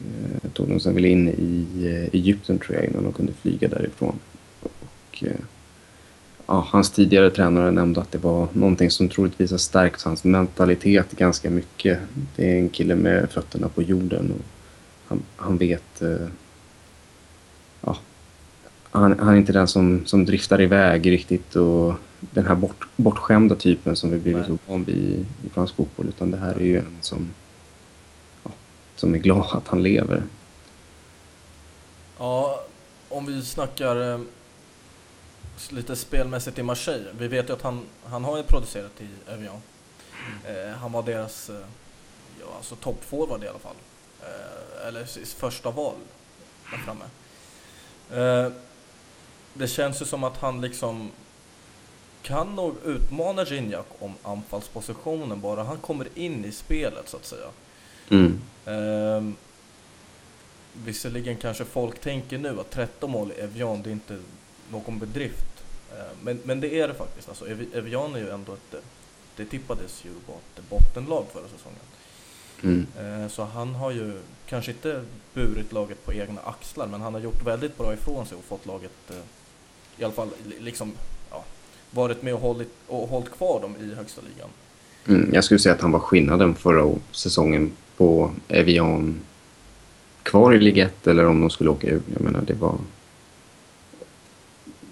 [0.00, 3.68] eh, tog de sig väl in i eh, Egypten tror jag innan de kunde flyga
[3.68, 4.18] därifrån.
[4.62, 5.40] Och, eh,
[6.46, 11.12] ja, hans tidigare tränare nämnde att det var någonting som troligtvis har stärkt hans mentalitet
[11.12, 11.98] ganska mycket.
[12.36, 14.44] Det är en kille med fötterna på jorden och
[15.06, 16.28] han, han vet eh,
[18.90, 23.54] han, han är inte den som, som driftar iväg riktigt och den här bort, bortskämda
[23.54, 26.08] typen som vi blivit så van vid i, fransk fotboll.
[26.08, 27.30] Utan det här är ju en som,
[28.44, 28.50] ja,
[28.96, 30.22] som är glad att han lever.
[32.18, 32.64] Ja,
[33.08, 34.20] om vi snackar eh,
[35.70, 37.08] lite spelmässigt i Marseille.
[37.18, 39.60] Vi vet ju att han, han har ju producerat i Evian.
[40.44, 41.56] Eh, han var deras eh,
[42.40, 43.76] ja, alltså toppforward i alla fall.
[44.22, 45.94] Eh, eller första val
[46.70, 47.04] där framme.
[49.58, 51.10] Det känns ju som att han liksom
[52.22, 57.46] kan nog utmana Gignac om anfallspositionen bara han kommer in i spelet så att säga.
[58.10, 58.40] Mm.
[58.66, 59.36] Ehm,
[60.72, 64.18] visserligen kanske folk tänker nu att 13 mål i Evian, det är inte
[64.70, 65.64] någon bedrift.
[65.92, 67.28] Ehm, men, men det är det faktiskt.
[67.28, 68.74] Alltså, Evi- Evian är ju ändå ett,
[69.36, 71.80] det tippades ju vara ett bottenlag förra säsongen.
[72.62, 72.86] Mm.
[72.98, 77.20] Ehm, så han har ju kanske inte burit laget på egna axlar, men han har
[77.20, 79.16] gjort väldigt bra ifrån sig och fått laget, eh,
[79.98, 80.92] i alla fall li- liksom,
[81.30, 81.44] ja,
[81.90, 84.48] varit med och hållit, och hållit kvar dem i högsta ligan.
[85.08, 85.34] Mm.
[85.34, 89.20] Jag skulle säga att han var skillnaden förra säsongen på Evian
[90.22, 92.02] kvar i Ligue 1 eller om de skulle åka ur.
[92.12, 92.74] Jag menar, det var...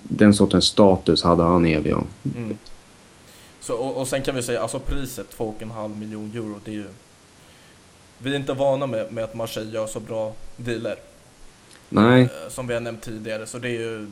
[0.03, 2.07] Den sortens status hade han i Evian.
[2.37, 2.59] Mm.
[3.61, 6.87] Så, och, och sen kan vi säga, alltså priset 2,5 miljon euro, det är ju...
[8.19, 10.97] Vi är inte vana med, med att Marseille gör så bra dealer,
[11.89, 14.11] Nej, eh, som vi har nämnt tidigare, så det är ju...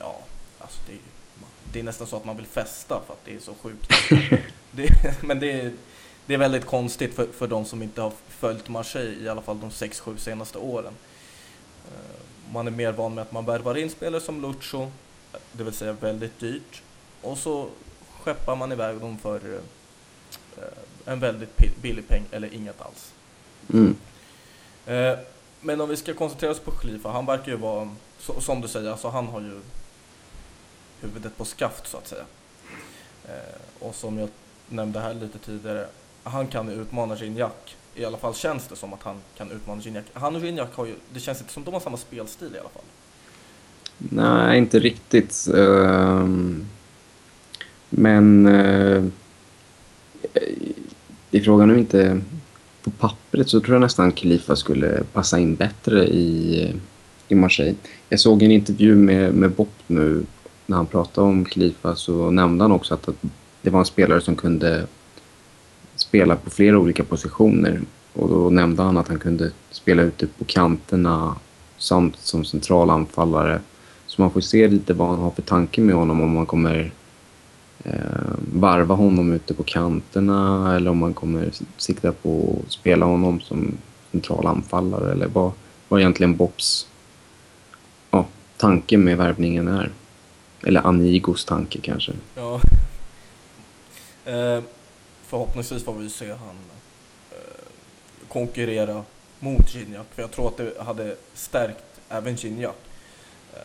[0.00, 0.16] Ja,
[0.58, 0.98] alltså det är,
[1.72, 3.92] det är nästan så att man vill festa för att det är så sjukt.
[4.70, 5.72] det, men det är,
[6.26, 9.60] det är väldigt konstigt för, för de som inte har följt Marseille i alla fall
[9.60, 10.92] de 6-7 senaste åren.
[11.88, 14.90] Eh, Man är mer van med att man värvar in spelare som Lucho,
[15.52, 16.82] det vill säga väldigt dyrt,
[17.22, 17.68] och så
[18.20, 19.54] skeppar man iväg dem för
[20.56, 20.62] eh,
[21.12, 23.12] en väldigt billig peng eller inget alls.
[23.72, 23.96] mm.
[24.86, 25.18] Eh,
[25.60, 27.90] Men om vi ska koncentrera oss på Khalifa, han verkar ju vara,
[28.40, 29.60] som du säger, alltså han har ju
[31.00, 32.24] huvudet på skaft så att säga.
[33.24, 34.28] Eh, Och som jag
[34.68, 35.86] nämnde här lite tidigare,
[36.22, 37.52] han kan ju utmana Gignac.
[37.94, 40.04] I alla fall känns det som att han kan utmana Gignac.
[40.12, 42.58] Han och Gignac har ju, det känns inte som att de har samma spelstil i
[42.58, 42.82] alla fall.
[43.98, 45.46] Nej, inte riktigt.
[45.56, 46.66] Ehm,
[47.90, 49.04] men eh,
[51.30, 52.20] i frågan om inte
[52.82, 56.74] på pappret så tror jag nästan Khalifa skulle passa in bättre i,
[57.28, 57.74] i Marseille.
[58.08, 60.24] Jag såg en intervju med, med Bopp nu
[60.70, 63.22] när han pratade om Khalifa så nämnde han också att, att
[63.62, 64.86] det var en spelare som kunde
[65.96, 67.80] spela på flera olika positioner.
[68.12, 71.34] Och då nämnde han att han kunde spela ute på kanterna
[71.78, 73.60] samt som central anfallare.
[74.06, 76.92] Så man får se lite vad han har för tanke med honom om man kommer
[77.84, 83.40] eh, varva honom ute på kanterna eller om man kommer sikta på att spela honom
[83.40, 83.72] som
[84.10, 85.52] central anfallare eller vad,
[85.88, 86.86] vad egentligen Bobs
[88.10, 89.90] ja, tanke med värvningen är.
[90.62, 92.12] Eller Anigos tanke kanske.
[92.34, 92.60] Ja.
[94.24, 94.62] Eh,
[95.26, 96.56] förhoppningsvis får vi se han
[97.30, 97.36] eh,
[98.28, 99.04] konkurrera
[99.38, 100.06] mot Gignac.
[100.14, 102.74] För jag tror att det hade stärkt även Gignac.
[103.54, 103.60] Eh,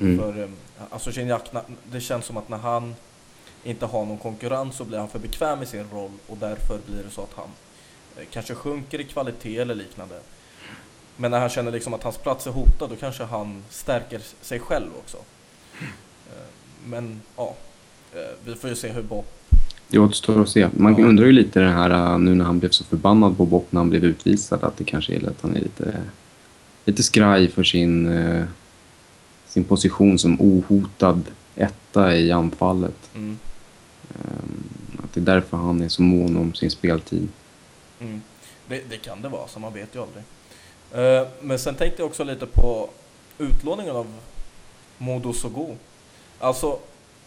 [0.00, 0.18] Mm.
[0.18, 0.48] För eh,
[0.90, 2.94] alltså Gignac, na- det känns som att när han
[3.64, 7.02] inte har någon konkurrens så blir han för bekväm i sin roll och därför blir
[7.04, 7.48] det så att han
[8.16, 10.20] eh, kanske sjunker i kvalitet eller liknande.
[11.16, 14.60] Men när han känner liksom att hans plats är hotad då kanske han stärker sig
[14.60, 15.18] själv också.
[16.30, 16.42] Eh,
[16.88, 17.54] Men ja,
[18.14, 19.24] eh, vi får ju se hur Bob
[19.88, 20.68] Det återstår att se.
[20.76, 21.04] Man Ja.
[21.06, 23.80] undrar ju lite det här äh, nu när han blev så förbannad på Bob när
[23.80, 26.02] han blev utvisad att det kanske är att han är lite,
[26.84, 28.44] lite skraj för sin, eh,
[29.46, 31.22] sin position som ohotad
[31.56, 33.10] etta i anfallet.
[33.14, 33.38] Mm,
[34.14, 34.62] Ehm,
[35.04, 37.28] Att det är därför han är så mån om sin speltid.
[38.00, 38.22] mm.
[38.68, 40.24] Det, det kan det vara, så man vet ju aldrig.
[40.92, 42.90] Eh, Men sen tänkte jag också lite på
[43.38, 44.06] utlåningen av
[44.98, 45.76] Modo Sogo.
[46.38, 46.78] Alltså,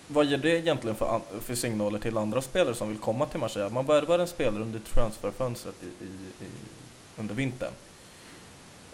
[0.07, 3.69] vad ger det egentligen för, för signaler till andra spelare som vill komma till Marseille?
[3.69, 6.49] Man värvar en spelare under transferfönstret i, i, i,
[7.17, 7.71] under vintern.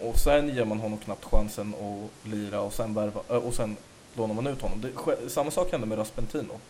[0.00, 3.76] Och sen ger man honom knappt chansen att lira och sen, värva, och sen
[4.14, 4.80] lånar man ut honom.
[4.80, 6.60] Det, samma sak hände med Raspentino.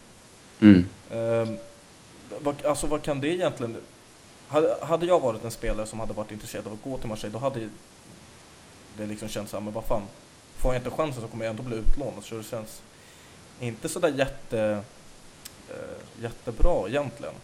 [0.61, 0.87] Mm.
[1.11, 1.57] Ehm,
[2.41, 3.77] vad, alltså vad kan det egentligen...
[4.49, 7.33] Hade, hade jag varit en spelare som hade varit intresserad av att gå till Marseille
[7.33, 7.69] då hade
[8.97, 10.03] det liksom känts såhär, men vad fan,
[10.57, 12.25] får jag inte chansen så kommer jag ändå bli utlånad.
[12.25, 12.83] Så det känns
[13.61, 14.83] inte sådär jätte,
[15.69, 17.35] eh, jättebra egentligen.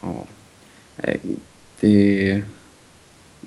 [0.00, 0.24] Ja.
[0.96, 1.20] Eh,
[1.80, 2.42] det,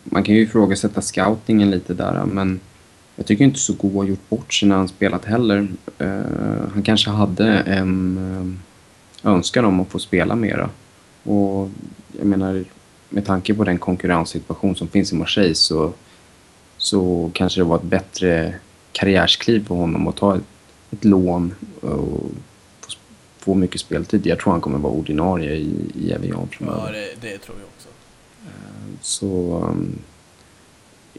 [0.03, 2.59] man kan ju ifrågasätta scoutingen lite där, men
[3.15, 5.67] jag tycker inte så har gjort bort sig när han spelat heller.
[5.97, 8.17] Eh, han kanske hade en
[9.23, 10.69] eh, önskan om att få spela mera.
[11.23, 11.69] Och
[12.17, 12.63] jag menar,
[13.09, 15.93] med tanke på den konkurrenssituation som finns i Marseille så,
[16.77, 18.55] så kanske det var ett bättre
[18.91, 20.43] karriärskliv för honom att ta ett,
[20.91, 22.31] ett lån och
[23.37, 24.25] få, mycket speltid.
[24.25, 26.91] Jag tror han kommer vara ordinarie i, i Evian framöver.
[26.91, 27.89] det, det tror jag också.
[29.01, 29.99] Så um,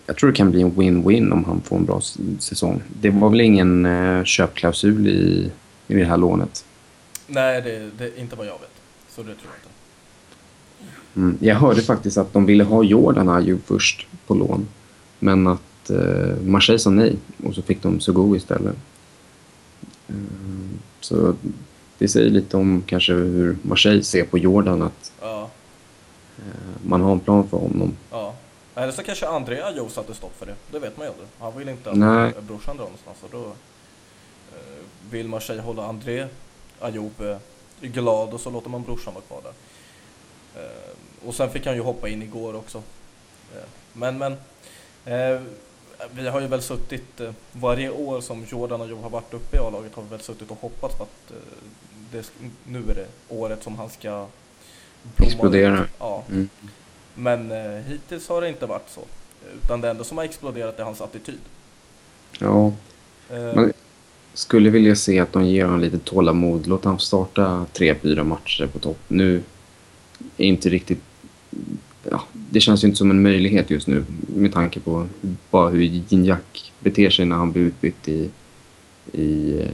[0.07, 2.01] jag tror det kan bli en win-win om han får en bra
[2.39, 2.83] säsong.
[3.01, 5.51] Det var väl ingen uh, köpklausul i,
[5.87, 6.65] i det här lånet.
[7.27, 8.71] Nej, det, det inte vad jag vet.
[9.09, 9.71] Så det tror jag inte.
[11.17, 11.39] Mm.
[11.41, 14.69] Jag hörde faktiskt att de ville ha Jordan Ayew först på lån.
[15.19, 18.77] Men att uh, Marseille sa nej och så fick de Sogo istället.
[20.11, 21.35] Um, så
[21.99, 24.83] det säger lite om kanske hur Marseille ser på Jordan.
[24.83, 25.51] Att Ja,
[26.39, 26.45] uh,
[26.83, 27.97] man har en plan för honom.
[28.11, 28.35] ja.
[28.75, 30.55] Eller så kanske André Ayew satte stopp för det.
[30.73, 31.29] Det vet man ju aldrig.
[31.39, 32.09] Han vill inte att Nej.
[32.09, 32.33] Nej.
[32.41, 33.19] brorsan drar någonstans.
[33.23, 33.45] Och då
[34.57, 36.27] eh, vill Marseille hålla André
[36.81, 37.37] eh,
[37.81, 39.53] glad och så låter man brorsan vara kvar där.
[40.63, 42.79] Eh, och sen fick han ju hoppa in igår också.
[43.55, 44.37] Eh, men, men.
[46.13, 49.59] Vi har ju väl suttit eh, varje år som Jordan Ayew har varit uppe i
[49.59, 51.37] A-laget har vi väl suttit och hoppats på att eh,
[52.13, 52.33] det,
[52.65, 54.27] nu är det året som han ska
[55.17, 55.87] blomma Explodera.
[55.99, 56.25] Ja.
[56.31, 56.49] Mm.
[57.15, 59.01] Men eh, hittills har det inte varit så.
[59.65, 61.39] Utan det enda som har exploderat är hans attityd.
[62.39, 62.73] Ja,
[63.29, 63.73] Men-
[64.35, 66.67] skulle vilja se att de ger honom lite tålamod.
[66.67, 68.99] Låt honom starta tre, fyra matcher på topp.
[69.09, 69.43] Nu
[70.37, 71.03] är inte riktigt...
[72.11, 74.05] Ja, det känns ju inte som en möjlighet just nu
[74.37, 75.07] med tanke på
[75.51, 76.41] bara hur Gignac
[76.81, 78.31] beter sig när han blir utbytt i...
[79.13, 79.71] i eh,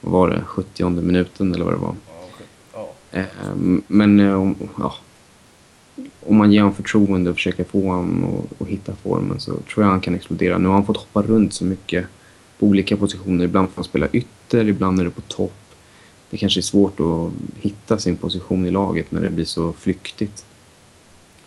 [0.00, 0.42] vad var det?
[0.46, 1.94] 70 minuten eller vad det var.
[2.08, 2.46] ja, okej.
[3.10, 3.18] ja.
[3.20, 4.94] Eh, Men eh, om, ja,
[6.20, 9.90] om man ger honom förtroende och försöker få honom att hitta formen så tror jag
[9.90, 10.58] han kan explodera.
[10.58, 12.06] Nu har han fått hoppa runt så mycket
[12.58, 13.44] på olika positioner.
[13.44, 15.52] Ibland får han spela ytter, ibland är det på topp.
[16.30, 20.45] Det kanske är svårt att hitta sin position i laget när det blir så flyktigt.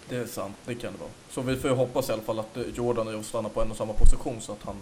[0.09, 1.09] Det är sant, det kan det vara.
[1.29, 3.61] Så vi får ju hoppas i alla fall att eh, Jordan och jag stannar på
[3.61, 4.75] en och samma position så att han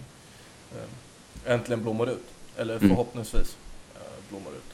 [0.75, 2.25] eh, äntligen blommar ut.
[2.57, 2.89] Eller Mm.
[2.89, 3.57] förhoppningsvis
[3.95, 4.73] eh, blommar ut.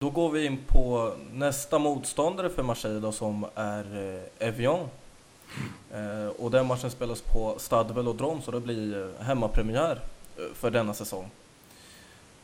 [0.00, 4.88] Då går vi in på nästa motståndare för Marseille då, som är eh, Evian.
[5.92, 10.00] Eh, och den matchen spelas på Stade Velodrome så det blir eh, hemmapremiär
[10.36, 11.30] eh, för denna säsong.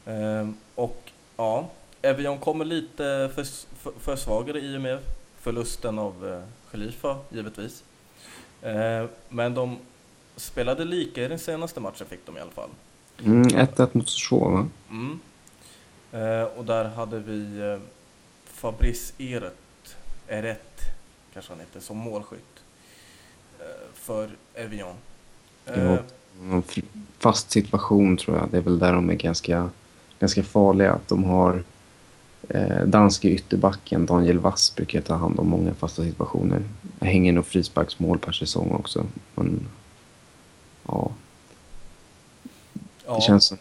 [0.07, 1.69] Eh, och ja,
[2.03, 4.99] Evian kommer lite förs för, försvagade i och med
[5.40, 7.85] förlusten av eh, Khalifa givetvis.
[8.62, 9.79] Eh, men de
[10.37, 12.71] spelade lika i den senaste matchen fick de i alla fall.
[13.25, 14.69] Mm, 1-1 mot Sochaux, va?
[14.90, 15.21] Mm.
[16.12, 17.79] Eh, och där hade vi eh,
[18.45, 19.97] Fabrice Eret,
[20.29, 20.81] Eret
[21.33, 22.56] kanske han heter, som målskytt
[23.94, 24.94] för Evian.
[25.66, 25.98] Eh, Ja.
[26.42, 26.85] En f-
[27.18, 28.48] fast situation tror jag.
[28.50, 29.70] Det är väl där de är ganska,
[30.20, 30.92] ganska farliga.
[30.92, 31.62] Att de har
[32.48, 36.62] eh, danske ytterbacken Daniel Wass brukar ta hand om många fasta situationer.
[36.98, 39.07] Jag hänger nog frisparksmål per säsong också.
[39.35, 39.66] Men
[40.88, 41.11] ja,
[43.07, 43.14] ja.
[43.14, 43.59] det känns som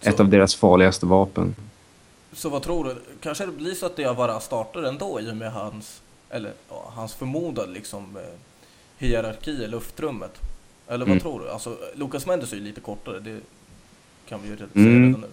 [0.00, 1.54] ett Så- av deras farligaste vapen.
[2.32, 3.02] Så vad tror du?
[3.20, 7.14] Kanske det blir så att Diawara startar ändå i och med hans, eller, ja, hans
[7.14, 8.22] förmodade liksom, eh,
[9.06, 10.40] hierarki i luftrummet?
[10.88, 11.20] Eller vad Mm.
[11.20, 11.50] tror du?
[11.50, 13.40] Alltså, Lucas Mendes är ju lite kortare, det
[14.28, 14.84] kan vi ju redan Mm.
[14.94, 15.26] säga redan nu.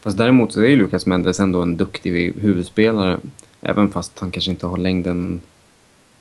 [0.00, 3.18] Fast däremot så är ju Lucas Mendes ändå en duktig huvudspelare.
[3.60, 5.40] Även fast han kanske inte har längden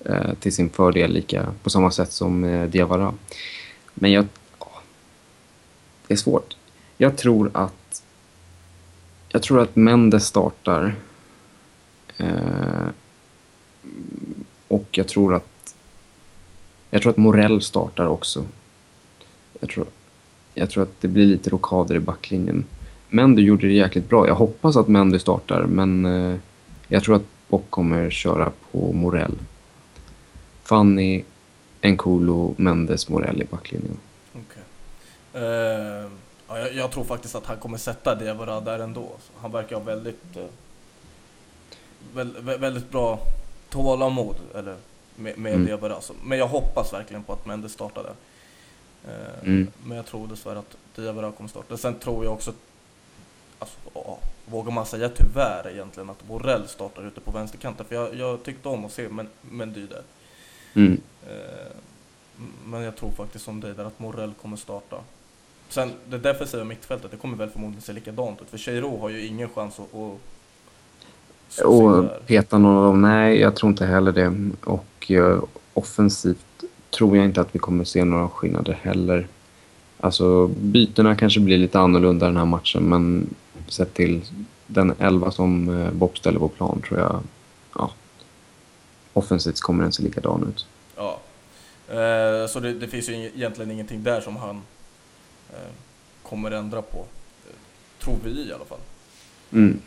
[0.05, 3.13] eh, till sin fördel lika på samma sätt som eh, Diawara.
[3.93, 4.25] Men jag...
[4.59, 4.71] ja,
[6.07, 6.55] det är svårt.
[6.97, 8.03] Jag tror att...
[9.29, 10.95] Jag tror att Mendes startar.
[12.17, 12.87] Eh,
[14.67, 15.47] och jag tror att...
[16.89, 18.45] Jag tror att Morell startar också.
[19.59, 19.87] Jag tror,
[20.53, 22.65] jag tror att det blir lite rockader i backlinjen.
[23.09, 24.27] Mendy gjorde det jäkligt bra.
[24.27, 26.35] Jag hoppas att Mendy startar, men eh,
[26.87, 29.35] jag tror att Bock kommer köra på Morell.
[30.63, 31.23] Fanny,
[31.81, 33.97] Enkolo, Mendes, Morell i backlinjen.
[34.33, 34.63] Okay.
[35.43, 36.09] Uh, eh,
[36.47, 39.09] ja, jag, jag tror faktiskt att han kommer sätta Diawara där ändå.
[39.37, 40.43] Han verkar ha väldigt, uh,
[42.15, 43.19] vä- väldigt bra
[43.69, 44.75] tålamod eller,
[45.17, 45.65] med, med Mm.
[45.65, 46.01] Diawara.
[46.01, 48.13] Så, men jag hoppas verkligen på att Mendes startar där.
[49.11, 49.67] Eh, Mm.
[49.85, 51.77] Men jag tror dessvärre att Diawara kommer starta.
[51.77, 52.53] Sen tror jag också,
[53.59, 57.85] alltså, ja, vågar man säga tyvärr egentligen att Borrell startar ute på vänsterkanten.
[57.85, 60.01] För jag, jag tyckte om att se Men- Mendy där.
[60.73, 61.01] Mm.
[61.29, 61.71] Eh,
[62.65, 64.97] Men jag tror faktiskt som dig där att Morell kommer starta.
[65.69, 68.49] Sen det defensiva mittfältet, det kommer väl förmodligen se likadant ut.
[68.49, 69.95] För Cheiro har ju ingen chans att...
[69.95, 70.17] att
[71.65, 73.01] Och peta någon av dem?
[73.01, 74.51] Nej, jag tror inte heller det.
[74.63, 75.39] Och eh,
[75.73, 76.63] offensivt
[76.97, 79.27] tror jag inte att vi kommer se några skillnader heller.
[79.99, 83.29] Alltså bytena kanske blir lite annorlunda den här matchen, men
[83.67, 84.21] sett till
[84.67, 87.19] den elva som eh, Bob ställer på plan tror jag,
[87.75, 87.91] ja,
[89.13, 90.67] offensivt kommer den se likadan ut.
[90.95, 91.19] Ja.
[91.89, 94.61] Eh, Så det, det finns ju egentligen ingenting där som han
[95.53, 95.71] eh,
[96.23, 97.05] kommer ändra på.
[98.03, 98.79] Tror vi i alla fall.
[99.51, 99.79] Mm.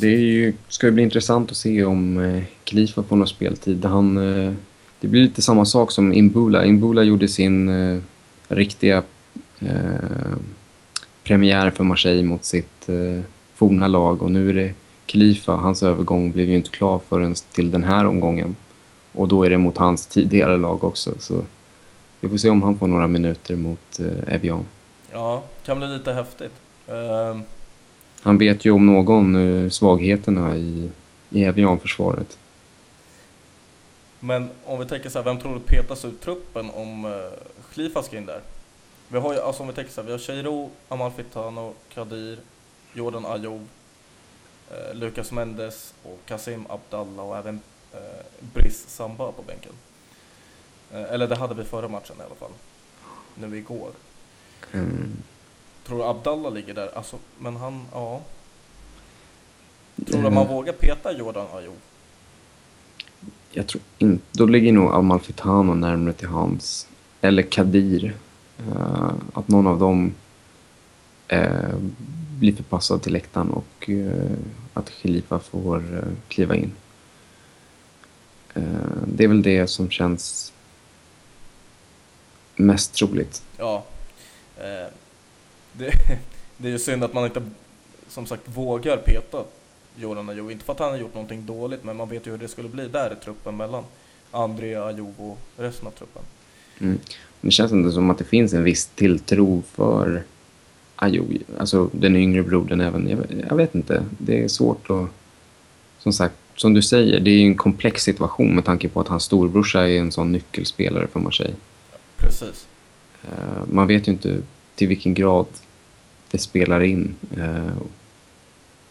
[0.00, 3.84] Det ju, ska ju bli intressant att se om eh, Khalifa får någon speltid.
[3.84, 4.52] Han, eh,
[5.00, 6.64] det blir lite samma sak som Imbula.
[6.64, 8.00] Imbula gjorde sin eh,
[8.48, 9.02] riktiga
[9.58, 10.36] eh,
[11.24, 13.20] premiär för Marseille mot sitt eh,
[13.54, 14.72] forna lag och nu är det
[15.06, 15.52] Khalifa.
[15.52, 18.56] Hans övergång blev ju inte klar förrän till den här omgången.
[19.12, 21.14] Och då är det mot hans tidigare lag också.
[21.18, 21.44] Så
[22.20, 24.64] vi får se om han får några minuter mot eh, Evian.
[25.12, 26.52] Ja, kan bli lite häftigt.
[26.86, 27.40] Eh,
[28.22, 30.90] Han vet ju om någon eh, svagheterna i,
[31.30, 32.38] i Evian-försvaret.
[34.20, 37.30] Men om vi tänker så här, vem tror du petas ur truppen om uh,
[37.74, 38.40] Khalifa ska in där?
[39.08, 42.38] Vi har ju, alltså om vi tänker så här, vi har Cheiro, Amalfitano, Kadir,
[42.94, 43.66] Jordan Ayoub,
[44.70, 47.60] eh, Lucas Mendes och Kasim Abdallah och även
[47.94, 48.00] uh,
[48.54, 49.72] Brice Samba på bänken.
[50.92, 52.52] Eh, eller det hade vi förra matchen i alla fall.
[53.34, 53.90] Nu igår.
[54.72, 55.16] Mm.
[55.88, 56.96] Tror Abdallah ligger där?
[56.96, 58.20] Alltså, men han, ja.
[60.06, 61.78] Tror du Eh, man vågar peta Jordan Ayoub?
[63.50, 64.24] Jag tror inte...
[64.32, 66.88] Då ligger nog Amalfitano närmare till hands.
[67.20, 68.16] Eller Kadir.
[68.58, 70.14] Eh, att någon av dem
[71.28, 71.76] eh,
[72.38, 74.38] blir förpassad till läktaren och eh,
[74.74, 76.72] att Khalifa får kliva in.
[79.06, 80.52] Det är väl det som känns
[82.56, 83.42] mest troligt.
[83.56, 83.84] Ja.
[85.78, 85.92] Det,
[86.56, 87.42] det är ju synd att man inte,
[88.08, 89.44] som sagt, vågar peta
[89.96, 90.52] Jordan Ayew.
[90.52, 92.68] Inte för att han har gjort någonting dåligt, men man vet ju hur det skulle
[92.68, 93.84] bli där i truppen mellan
[94.30, 96.22] André Ayew och resten av truppen.
[96.80, 96.98] Mm.
[97.40, 100.22] Det känns ändå som att det finns en viss tilltro för
[100.96, 103.08] Ayoub, alltså den yngre brodern även.
[103.08, 105.08] Jag, jag vet inte, det är svårt att...
[105.98, 109.08] Som sagt, som du säger, det är ju en komplex situation med tanke på att
[109.08, 111.56] hans storbrorsa är en sån nyckelspelare för Marseille.
[112.16, 112.66] Precis.
[113.22, 114.38] Eh, man vet ju inte
[114.74, 115.46] till vilken grad
[116.30, 117.14] det spelar in.
[117.36, 117.72] Eh,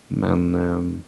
[0.08, 1.04] men ehm,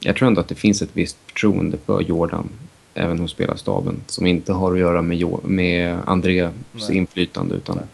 [0.00, 2.48] jag tror ändå att det finns ett visst förtroende för Jordan
[2.94, 6.96] även hos spelarstaben som inte har att göra med, Jo- med Andreas Nej.
[6.96, 7.84] inflytande utan Nej.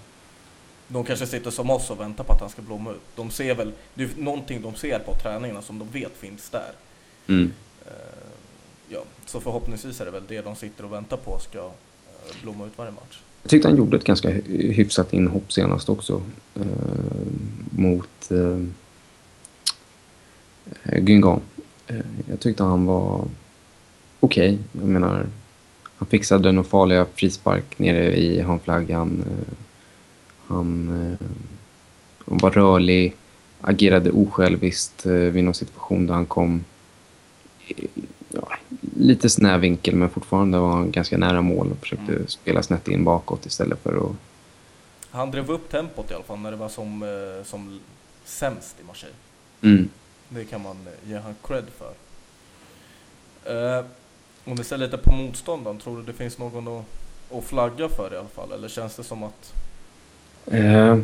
[0.89, 3.01] De kanske sitter som oss och väntar på att han ska blomma ut.
[3.16, 6.72] De ser väl, det är någonting de ser på träningarna som de vet finns där.
[7.28, 7.53] mm,
[7.87, 7.93] Eh,
[8.89, 12.66] ja, så förhoppningsvis är det väl det de sitter och väntar på ska eh, blomma
[12.66, 13.18] ut varje match.
[13.43, 16.22] Jag tyckte han gjorde ett ganska hyfsat inhopp senast också.
[16.55, 16.62] Eh,
[17.70, 18.61] mot eh,
[20.82, 21.03] eh,
[21.91, 21.97] Eh,
[22.30, 23.24] jag tyckte han var
[24.20, 24.59] okej.
[24.72, 25.26] Jag menar,
[25.97, 29.24] han fixade några farliga frispark nere i hörnflaggan.
[29.26, 29.55] Eh,
[30.47, 31.26] han, eh,
[32.26, 33.16] han var rörlig,
[33.61, 36.64] agerade osjälviskt eh, vid någon situation där han kom
[39.01, 42.26] lite snäv vinkel men fortfarande var han ganska nära mål och försökte Mm.
[42.28, 44.12] spela snett in bakåt istället för att...
[45.11, 47.80] Han drev upp tempot i alla fall när det var som, eh, som
[48.24, 49.16] sämst i Marseille.
[49.62, 49.88] Mm.
[50.28, 51.92] Det kan man eh, ge han cred för.
[53.78, 53.84] Eh,
[54.44, 56.84] om vi ser lite på motståndaren, tror du det finns någon att,
[57.32, 58.53] att flagga för i alla fall?
[58.53, 59.53] Eller känns det som att...
[60.46, 60.98] Eh,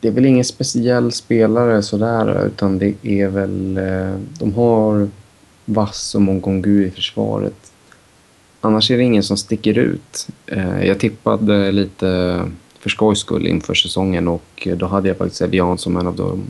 [0.00, 3.76] det är väl ingen speciell spelare sådär utan det är väl...
[3.76, 5.08] Eh, de har
[5.64, 7.72] Vass och Mongongu i försvaret.
[8.60, 10.28] Annars är det ingen som sticker ut.
[10.46, 12.40] Eh, jag tippade lite
[12.78, 16.42] för skojs skull inför säsongen och då hade jag faktiskt Evian som en av de,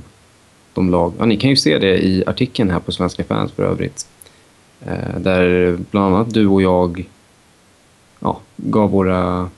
[0.74, 1.12] de lag...
[1.18, 4.06] Ja, ni kan ju se det i artikeln här på Svenska fans för övrigt.
[4.86, 7.08] Eh, där bland annat du och jag
[8.20, 9.50] ja, gav våra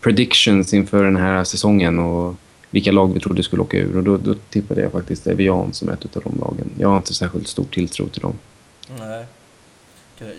[0.00, 2.34] predictions inför den här säsongen och
[2.70, 3.96] vilka lag vi trodde skulle åka ur.
[3.96, 6.70] Och då, då tippade jag faktiskt Evian som ett av de lagen.
[6.78, 8.34] Jag har inte särskilt stor tilltro till dem.
[8.98, 9.26] Nej.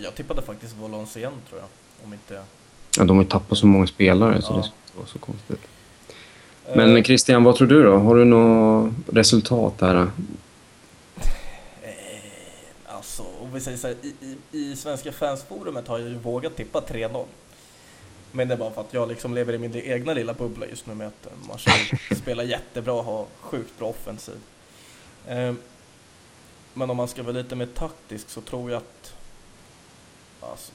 [0.03, 1.69] Jag tippade faktiskt Valenciennes tror jag.
[2.07, 2.43] Om inte...
[2.97, 4.57] Ja, de har ju tappat så många spelare så Ja.
[4.57, 5.59] det skulle vara så konstigt.
[6.75, 7.97] Men Eh, Christian, vad tror du då?
[7.97, 9.95] Har du något resultat där?
[9.95, 10.09] Eh,
[12.85, 14.13] alltså, om vi säger så här, i,
[14.51, 17.25] i, i Svenska fansforumet har jag ju vågat tippa 3-0.
[18.31, 20.87] Men det är bara för att jag liksom lever i min egna lilla bubbla just
[20.87, 24.37] nu med att eh, Marseille spelar jättebra och har sjukt bra offensiv.
[26.77, 29.13] Men om man ska vara lite mer taktisk så tror jag att
[30.39, 30.71] alltså,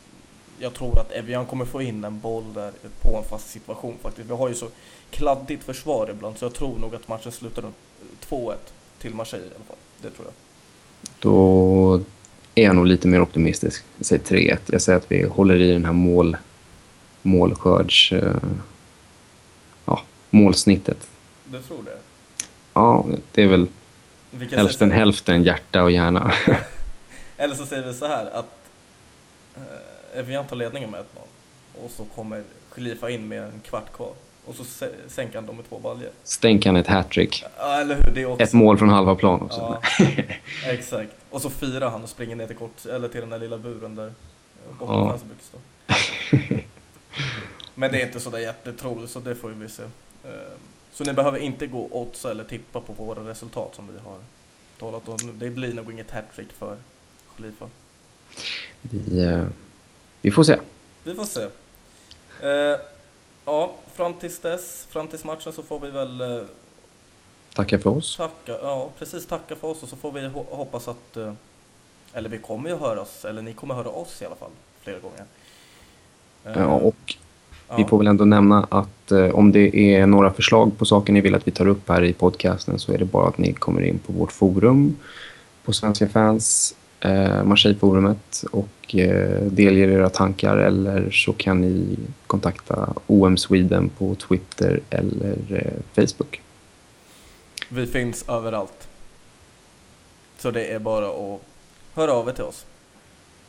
[0.59, 4.31] jag tror att Evian kommer få in en boll där på en fast situation faktiskt.
[4.31, 4.67] Vi har ju så
[5.11, 7.77] kladdigt försvar ibland så jag tror nog att matchen slutar runt
[8.29, 8.55] 2-1
[8.99, 9.77] till Marseille i alla fall.
[10.03, 10.35] Det tror jag.
[11.19, 12.01] Då
[12.55, 13.85] är jag nog lite mer optimistisk.
[13.97, 14.59] Jag säger 3-1.
[14.67, 16.37] Jag säger att vi håller i den här mål,
[17.23, 18.13] målskörds...
[18.13, 18.37] eh,
[19.85, 20.01] ja,
[20.31, 21.09] målsnittet.
[21.45, 21.99] Du tror det?
[22.75, 23.67] Ja, det är väl
[24.35, 26.33] Vilka hälften säger- hälften hjärta och hjärna.
[27.37, 28.55] Eller så säger vi så här att
[29.57, 31.05] eh, Evian tar ledningen med 1-0
[31.85, 32.43] och så kommer
[32.75, 34.13] Khalifa in med en kvart kvar
[34.47, 36.11] och så sä- sänker han dem med två baljor.
[36.25, 37.45] Stänk han ett hattrick.
[37.59, 38.13] Ja, eller hur?
[38.15, 38.43] Det också...
[38.43, 39.81] Ett mål från halva plan också.
[39.99, 40.07] Ja,
[40.73, 41.11] exakt.
[41.31, 43.95] Och så firar han och springer ner till, kort, eller till den där lilla buren
[43.95, 44.13] där eh,
[44.79, 45.19] bakom
[45.89, 45.97] Ja.
[47.75, 49.83] Men det är inte sådär jättetroligt så det får vi se.
[50.93, 53.99] Eh, Så ni behöver inte gå och oddsa eller tippa på våra resultat som vi
[53.99, 54.19] har
[54.79, 55.39] talat om.
[55.39, 56.77] Det blir nog inget hattrick för
[57.37, 57.69] Khalifa.
[58.83, 59.45] Vi, eh,
[60.23, 60.59] vi får se.
[61.05, 61.43] Vi får se.
[62.43, 62.79] Eh,
[63.45, 66.43] ja, fram tills dess, fram tills matchen så får vi väl eh,
[67.55, 68.17] Tacka för oss.
[68.17, 71.33] tacka, ja precis tacka för oss och så får vi ho- hoppas att, eh,
[72.13, 74.99] eller vi kommer ju höra oss, eller ni kommer höra oss i alla fall flera
[74.99, 75.25] gånger.
[76.45, 77.17] Eh, Ja, och
[77.73, 81.13] ja, vi får väl ändå nämna att eh, om det är några förslag på saker
[81.13, 83.53] ni vill att vi tar upp här i podcasten så är det bara att ni
[83.53, 84.97] kommer in på vårt forum
[85.65, 92.95] på Svenska fans, eh, Marseille-forumet och eh, delger era tankar eller så kan ni kontakta
[93.07, 96.41] OM Sweden på Twitter eller eh, Facebook.
[97.69, 98.89] Vi finns överallt.
[100.39, 101.41] Så det är bara att
[101.95, 102.67] höra av er till oss.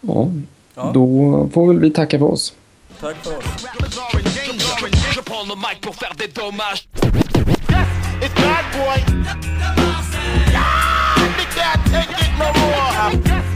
[0.01, 0.29] Ja,
[0.75, 2.53] Ja, då får väl vi tacka för oss.
[3.03, 3.31] Tak to.
[7.69, 7.87] Yes,
[8.23, 9.03] it's bad boy.
[10.55, 13.52] Ah, nigga, I can't no more.